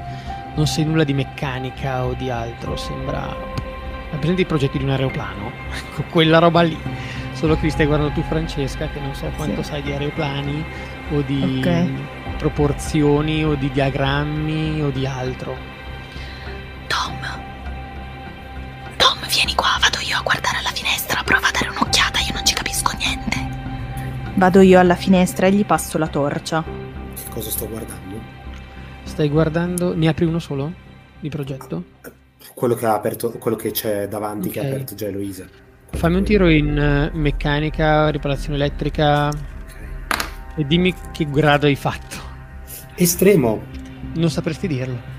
[0.56, 3.20] Non sai nulla di meccanica o di altro, sembra.
[4.10, 5.52] Ma prendi i progetti di un aeroplano?
[5.92, 6.80] Ecco, quella roba lì.
[7.34, 9.68] Solo che li stai guardando tu, Francesca, che non so quanto Sì.
[9.72, 10.64] sai di aeroplani
[11.12, 12.23] o di Ok.
[12.44, 15.56] Proporzioni o di diagrammi o di altro.
[16.88, 17.18] Tom.
[18.98, 22.46] Tom, vieni qua, vado io a guardare alla finestra, prova a dare un'occhiata, io non
[22.46, 23.38] ci capisco niente.
[24.36, 26.64] Vado io alla finestra e gli passo la torcia.
[27.16, 28.20] Che cosa sto guardando?
[29.04, 29.96] Stai guardando.
[29.96, 30.74] Ne apri uno solo?
[31.22, 31.84] Di progetto?
[32.54, 35.46] Quello che ha aperto, quello che c'è davanti, che ha aperto già Eloisa.
[35.92, 39.76] Fammi un tiro in eh, meccanica, riparazione elettrica Ok.
[40.58, 42.23] e dimmi che grado hai fatto.
[42.96, 43.64] Estremo.
[44.14, 45.12] Non sapresti dirlo.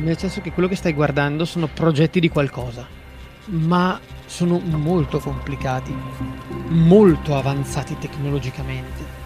[0.00, 2.84] Nel senso che quello che stai guardando sono progetti di qualcosa,
[3.46, 5.94] ma sono molto complicati,
[6.68, 9.18] molto avanzati tecnologicamente.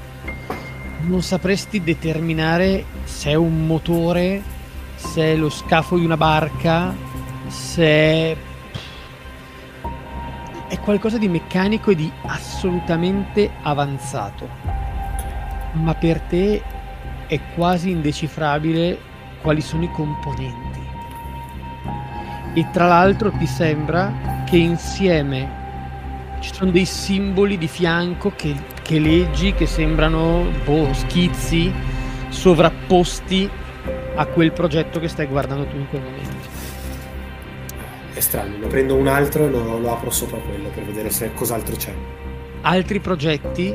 [1.06, 4.42] Non sapresti determinare se è un motore,
[4.96, 6.94] se è lo scafo di una barca,
[7.46, 8.36] se è...
[10.68, 14.48] è qualcosa di meccanico e di assolutamente avanzato.
[15.72, 16.62] Ma per te
[17.26, 18.98] è quasi indecifrabile
[19.40, 20.80] quali sono i componenti.
[22.54, 25.62] E tra l'altro ti sembra che insieme
[26.40, 31.72] ci sono dei simboli di fianco che, che leggi che sembrano boh, schizzi
[32.28, 33.48] sovrapposti
[34.16, 36.48] a quel progetto che stai guardando tu in quel momento.
[38.12, 41.32] È strano, ne prendo un altro e lo, lo apro sopra quello per vedere se
[41.32, 41.92] cos'altro c'è.
[42.60, 43.74] Altri progetti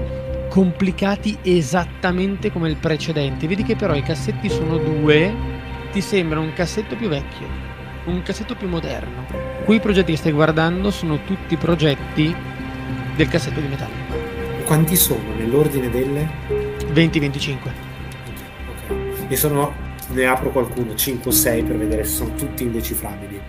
[0.49, 3.47] complicati esattamente come il precedente.
[3.47, 5.33] Vedi che però i cassetti sono due,
[5.91, 7.47] ti sembra un cassetto più vecchio,
[8.05, 9.25] un cassetto più moderno.
[9.63, 12.35] Quei progetti che stai guardando sono tutti progetti
[13.15, 14.07] del cassetto di metallo.
[14.65, 16.27] Quanti sono nell'ordine delle?
[16.93, 17.55] 20-25.
[18.69, 19.27] Ok.
[19.29, 19.87] Ne sono.
[20.11, 23.39] Ne apro qualcuno, 5 o 6 per vedere se sono tutti indecifrabili.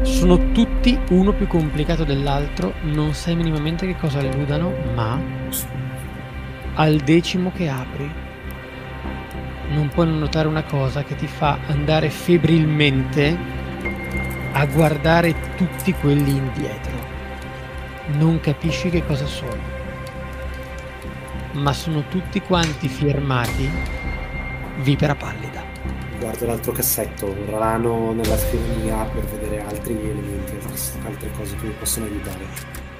[0.00, 5.20] Sono tutti uno più complicato dell'altro, non sai minimamente che cosa alludano, ma
[6.74, 8.10] al decimo che apri
[9.70, 13.36] non puoi non notare una cosa che ti fa andare febbrilmente
[14.52, 16.92] a guardare tutti quelli indietro.
[18.12, 19.56] Non capisci che cosa sono,
[21.52, 23.68] ma sono tutti quanti firmati
[24.82, 25.62] Vipera Pallida.
[26.18, 30.56] Guardo l'altro cassetto, un rano nella scrivania per vedere altri elementi,
[31.04, 32.44] altre cose che mi possono aiutare.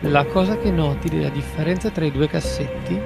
[0.01, 3.01] La cosa che noti della differenza tra i due cassetti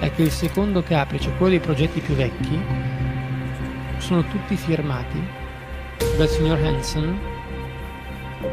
[0.00, 2.58] è che il secondo che apri, cioè quello dei progetti più vecchi,
[3.98, 5.22] sono tutti firmati
[6.16, 7.18] dal signor Hansen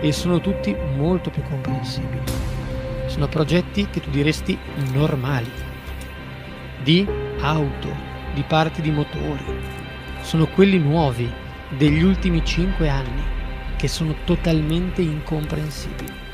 [0.02, 2.22] e sono tutti molto più comprensibili.
[3.06, 4.58] Sono progetti che tu diresti
[4.92, 5.50] normali,
[6.84, 7.08] di
[7.40, 7.88] auto,
[8.34, 9.46] di parti di motori.
[10.22, 11.32] Sono quelli nuovi
[11.70, 13.24] degli ultimi 5 anni
[13.78, 16.27] che sono totalmente incomprensibili.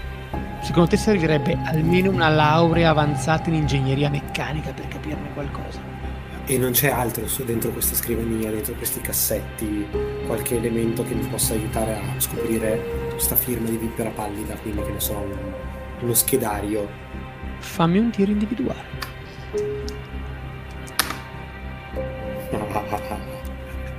[0.64, 5.82] Secondo te servirebbe almeno una laurea avanzata in ingegneria meccanica per capirne qualcosa?
[6.46, 9.86] E non c'è altro dentro questa scrivania, dentro questi cassetti,
[10.26, 14.92] qualche elemento che mi possa aiutare a scoprire questa firma di Vipera Pallida, quindi che
[14.92, 15.54] ne so, un-
[16.00, 16.88] uno schedario.
[17.60, 19.02] Fammi un tiro individuale.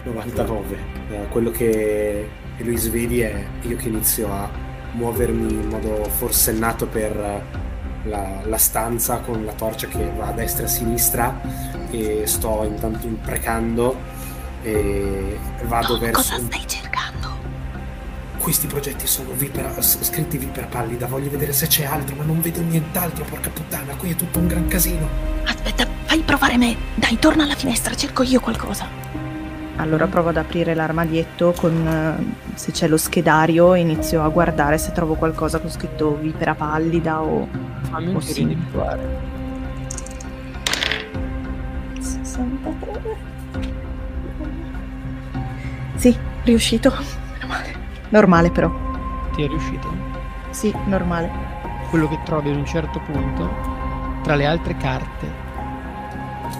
[0.05, 0.77] 99.
[1.11, 4.49] Eh, quello che Eloise vedi è io che inizio a
[4.95, 7.43] muovermi in modo forsennato per
[8.05, 11.41] la, la stanza con la torcia che va a destra e a sinistra
[11.91, 13.97] e sto intanto imprecando
[14.63, 16.17] e vado Tom, verso...
[16.17, 17.33] cosa stai cercando?
[18.39, 22.61] Questi progetti sono vipera, scritti vipera pallida, voglio vedere se c'è altro, ma non vedo
[22.61, 25.09] nient'altro, porca puttana, qui è tutto un gran casino.
[25.45, 26.77] Aspetta, fai provare me.
[26.95, 28.87] Dai, torna alla finestra, cerco io qualcosa.
[29.77, 34.93] Allora provo ad aprire l'armadietto con eh, se c'è lo schedario, inizio a guardare se
[34.93, 37.49] trovo qualcosa con scritto vipera pallida o
[37.91, 38.41] Fammi un tiro sì.
[38.43, 39.33] individuale.
[42.01, 43.17] 63.
[45.97, 46.93] Sì, riuscito.
[47.41, 47.75] Normale.
[48.11, 48.71] Normale però.
[49.35, 49.93] Ti è riuscito?
[50.51, 51.31] Sì, normale.
[51.91, 53.49] Quello che trovi ad un certo punto,
[54.23, 55.27] tra le altre carte,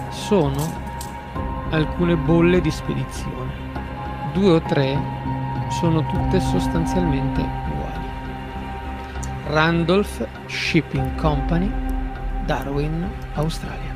[0.09, 0.83] sono
[1.75, 3.53] alcune bolle di spedizione.
[4.33, 4.97] Due o tre
[5.69, 8.07] sono tutte sostanzialmente uguali.
[9.47, 11.71] Randolph Shipping Company,
[12.45, 13.93] Darwin, Australia.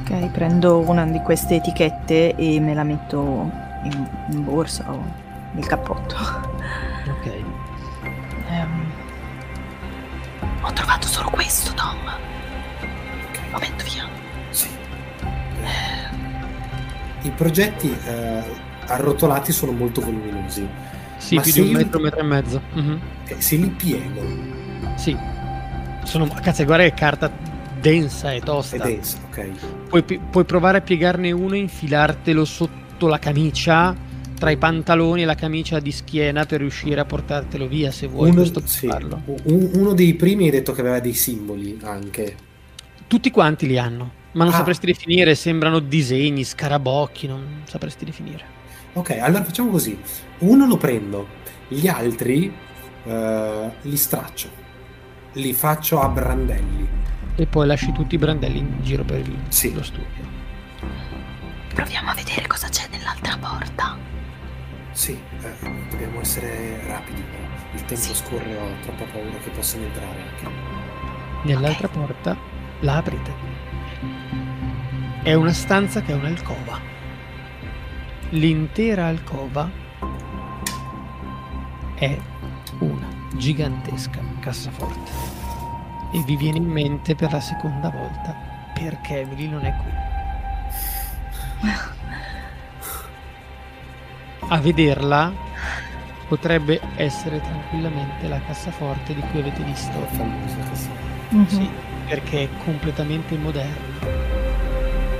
[0.00, 3.50] Ok, prendo una di queste etichette e me la metto
[3.84, 5.02] in, in borsa o
[5.52, 6.16] nel cappotto.
[7.08, 7.26] Ok.
[8.48, 8.90] Ehm,
[10.62, 11.96] Ho trovato solo questo, Tom.
[13.50, 14.06] Lo metto via.
[14.50, 14.68] sì.
[17.22, 18.42] I progetti eh,
[18.86, 20.66] arrotolati sono molto voluminosi.
[21.18, 22.62] Sì, più di un metro, un metro e mezzo.
[22.74, 23.00] Mhm.
[23.22, 24.22] Ok, se li piego
[24.96, 25.16] Sì.
[26.04, 27.30] Sono, cazzo, guarda che carta
[27.80, 28.82] densa e è tosta.
[28.82, 29.48] densa, ok?
[29.88, 33.94] Puoi, puoi provare a piegarne uno e infilartelo sotto la camicia,
[34.36, 38.30] tra i pantaloni e la camicia di schiena per riuscire a portartelo via se vuoi.
[38.30, 38.90] Uno, sì,
[39.44, 42.34] uno dei primi hai detto che aveva dei simboli anche.
[43.06, 44.56] Tutti quanti li hanno, ma non Ah.
[44.56, 48.44] sapresti definire, sembrano disegni, scarabocchi, non sapresti definire.
[48.94, 49.98] Ok, allora facciamo così.
[50.38, 51.26] Uno lo prendo,
[51.68, 52.54] gli altri
[53.04, 54.48] eh, li straccio,
[55.32, 56.88] li faccio a brandelli.
[57.34, 59.72] E poi lasci tutti i brandelli in giro per il- Sì.
[59.74, 60.30] lo studio.
[61.74, 63.96] Proviamo a vedere cosa c'è nell'altra porta.
[64.92, 65.12] Sì,
[65.42, 67.42] eh, dobbiamo essere rapidi però.
[67.74, 68.14] Il tempo Sì.
[68.14, 70.50] scorre, ho troppa paura che possano entrare anche.
[71.44, 72.36] Nell'altra porta
[72.80, 73.32] la aprite.
[75.22, 76.80] È una stanza che è un'alcova.
[78.30, 79.70] L'intera alcova
[81.94, 82.18] è
[82.80, 83.06] una
[83.36, 85.12] gigantesca cassaforte.
[86.12, 88.34] E vi viene in mente per la seconda volta
[88.74, 91.70] perché Emily non è qui.
[94.48, 95.32] A vederla
[96.26, 100.88] potrebbe essere tranquillamente la cassaforte di cui avete visto Famosa così.
[101.28, 101.46] mhm.
[101.46, 101.70] sì,
[102.08, 104.21] perché è completamente moderna,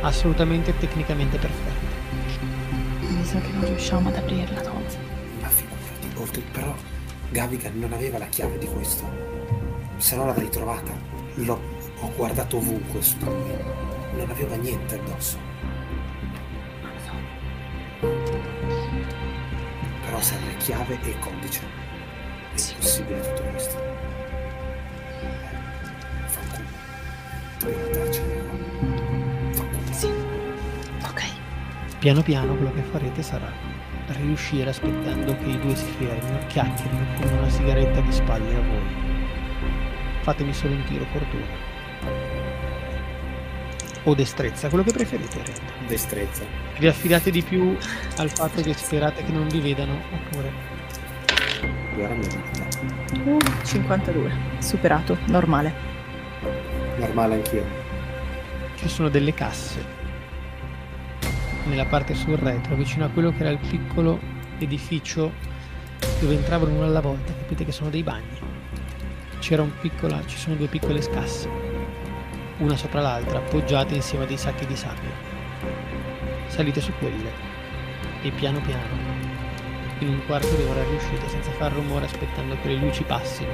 [0.02, 1.90] assolutamente tecnicamente perfetta.
[3.08, 4.82] Mi sa che non riusciamo ad aprirla, Tom.
[5.40, 6.74] Ma figurati, oltre però
[7.30, 9.08] Gavigan non aveva la chiave di questo,
[9.96, 10.92] se no l'avrei trovata.
[11.36, 11.60] L'ho,
[12.00, 13.56] ho guardato ovunque su di lui,
[14.16, 15.38] non aveva niente addosso.
[20.04, 21.62] Però serve chiave e codice.
[22.54, 23.82] È impossibile tutto questo.
[25.20, 26.68] Eh, Fanculo.
[27.58, 28.41] Dobbiamo andarcene.
[32.02, 33.48] Piano piano quello che farete sarà
[34.08, 40.22] riuscire aspettando che i due si fermino, chiacchierino con una sigaretta di spalle a voi.
[40.22, 41.46] Fatemi solo un tiro fortuna.
[44.02, 45.72] O destrezza, quello che preferite in realtà.
[45.86, 46.42] Destrezza.
[46.76, 47.78] Vi affidate di più
[48.16, 50.52] al fatto che sperate che non vi vedano oppure.
[53.22, 54.32] Uh, 52.
[54.58, 55.72] Superato, normale.
[56.96, 57.64] Normale anch'io.
[58.74, 60.01] ci sono delle casse
[61.72, 64.20] nella parte sul retro, vicino a quello che era il piccolo
[64.58, 65.32] edificio
[66.20, 68.38] dove entravano uno alla volta, capite che sono dei bagni.
[69.38, 71.48] C'era un piccola, ci sono due piccole scasse,
[72.58, 75.08] una sopra l'altra, appoggiate insieme a dei sacchi di sabbia.
[76.48, 77.30] Salite su quelle
[78.20, 78.94] e piano piano,
[80.00, 83.50] in un quarto d'ora riuscite senza far rumore aspettando che le luci passino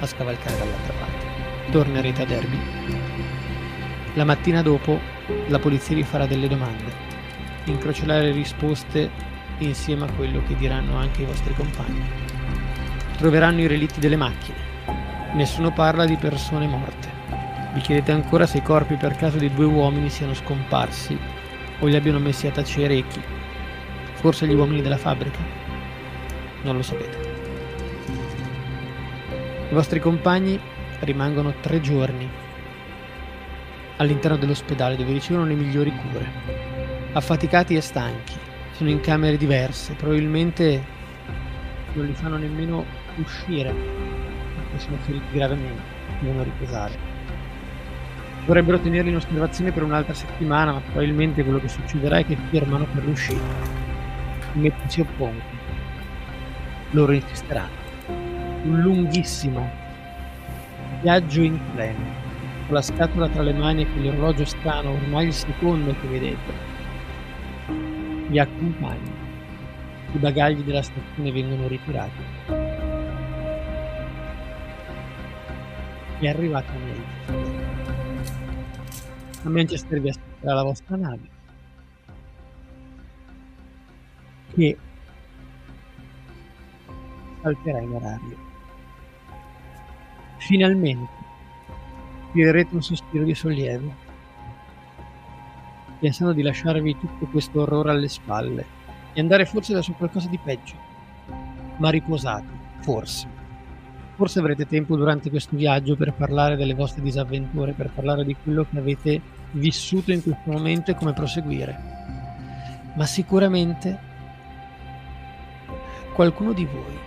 [0.00, 1.26] a scavalcare dall'altra parte.
[1.70, 2.58] Tornerete a Derby.
[4.14, 5.17] La mattina dopo
[5.48, 6.92] la polizia vi farà delle domande,
[7.64, 9.10] incrocerà le risposte
[9.58, 12.02] insieme a quello che diranno anche i vostri compagni.
[13.16, 14.56] Troveranno i relitti delle macchine.
[15.34, 17.08] Nessuno parla di persone morte.
[17.74, 21.18] Vi chiedete ancora se i corpi per caso di due uomini siano scomparsi
[21.80, 23.20] o li abbiano messi a tacere e chi.
[24.14, 25.38] Forse gli uomini della fabbrica?
[26.62, 27.36] Non lo sapete.
[29.70, 30.58] I vostri compagni
[31.00, 32.46] rimangono tre giorni
[33.98, 36.26] all'interno dell'ospedale dove ricevono le migliori cure.
[37.12, 38.34] Affaticati e stanchi,
[38.72, 40.96] sono in camere diverse, probabilmente
[41.92, 42.84] non li fanno nemmeno
[43.16, 45.82] uscire perché sono feriti gravemente,
[46.20, 47.16] devono riposare.
[48.46, 52.86] Vorrebbero tenerli in osservazione per un'altra settimana, ma probabilmente quello che succederà è che firmano
[52.86, 53.42] per l'uscita.
[54.54, 55.56] I medici oppongono.
[56.92, 57.86] Loro insisteranno.
[58.62, 59.70] Un lunghissimo
[61.02, 62.27] viaggio in treno
[62.68, 66.52] con la scatola tra le mani e con l'orologio strano, ormai il secondo che vedete,
[68.28, 69.26] vi accompagna.
[70.12, 72.22] I bagagli della stazione vengono ritirati.
[76.20, 77.56] E arrivate a Manchester.
[79.44, 81.36] A Manchester vi aspetterà la vostra nave
[84.52, 84.76] che
[87.40, 88.36] salterà in orario.
[90.36, 91.17] Finalmente
[92.32, 93.94] tirerete un sospiro di sollievo,
[95.98, 98.76] pensando di lasciarvi tutto questo orrore alle spalle
[99.12, 100.74] e andare forse verso qualcosa di peggio,
[101.78, 102.46] ma riposate,
[102.80, 103.36] forse.
[104.14, 108.66] Forse avrete tempo durante questo viaggio per parlare delle vostre disavventure, per parlare di quello
[108.68, 109.20] che avete
[109.52, 111.76] vissuto in questo momento e come proseguire.
[112.94, 114.06] Ma sicuramente
[116.14, 116.98] qualcuno di voi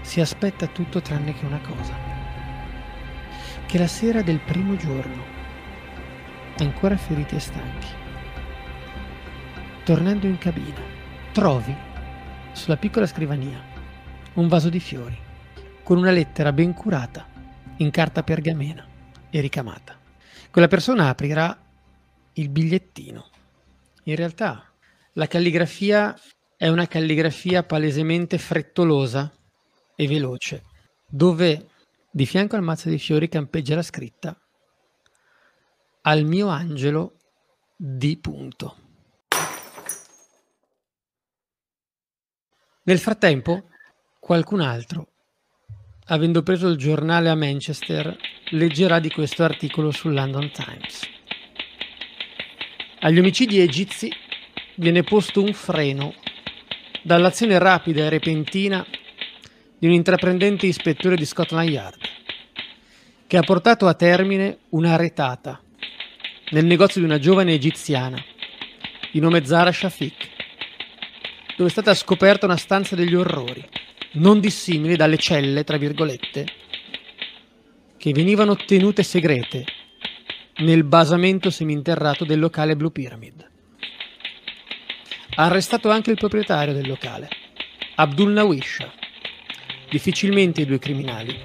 [0.00, 2.15] si aspetta tutto tranne che una cosa
[3.76, 5.22] che la sera del primo giorno,
[6.60, 7.88] ancora feriti e stanchi,
[9.84, 10.80] tornando in cabina,
[11.32, 11.76] trovi
[12.52, 13.62] sulla piccola scrivania
[14.34, 15.14] un vaso di fiori
[15.82, 17.28] con una lettera ben curata
[17.76, 18.82] in carta pergamena
[19.28, 19.94] e ricamata.
[20.50, 21.54] Quella persona aprirà
[22.32, 23.28] il bigliettino.
[24.04, 24.72] In realtà
[25.12, 26.18] la calligrafia
[26.56, 29.30] è una calligrafia palesemente frettolosa
[29.94, 30.62] e veloce,
[31.06, 31.66] dove
[32.16, 34.34] di fianco al mazzo di fiori campeggia la scritta
[36.00, 37.18] Al mio angelo
[37.76, 38.76] di punto.
[42.84, 43.68] Nel frattempo,
[44.18, 45.08] qualcun altro,
[46.06, 48.16] avendo preso il giornale a Manchester,
[48.52, 51.02] leggerà di questo articolo sul London Times.
[53.00, 54.10] Agli omicidi egizi
[54.76, 56.14] viene posto un freno
[57.02, 58.86] dall'azione rapida e repentina
[59.78, 62.05] di un intraprendente ispettore di Scotland Yard,
[63.26, 65.60] che ha portato a termine una retata
[66.50, 68.22] nel negozio di una giovane egiziana
[69.10, 70.28] di nome Zara Shafik,
[71.56, 73.66] dove è stata scoperta una stanza degli orrori,
[74.12, 76.46] non dissimili dalle celle, tra virgolette,
[77.96, 79.64] che venivano tenute segrete
[80.58, 83.50] nel basamento seminterrato del locale Blue Pyramid.
[85.36, 87.28] Ha arrestato anche il proprietario del locale,
[87.96, 88.92] Abdul Nawisha.
[89.90, 91.38] Difficilmente i due criminali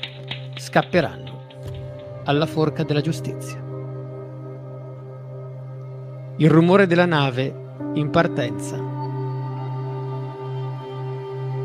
[0.55, 1.30] scapperanno
[2.23, 3.59] alla forca della giustizia.
[6.37, 7.53] Il rumore della nave
[7.93, 8.77] in partenza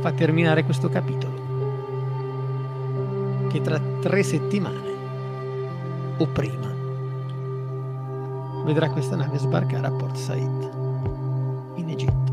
[0.00, 1.44] fa terminare questo capitolo.
[3.48, 4.94] Che tra tre settimane
[6.18, 6.74] o prima
[8.64, 10.70] vedrà questa nave sbarcare a Port Said
[11.76, 12.26] in Egitto.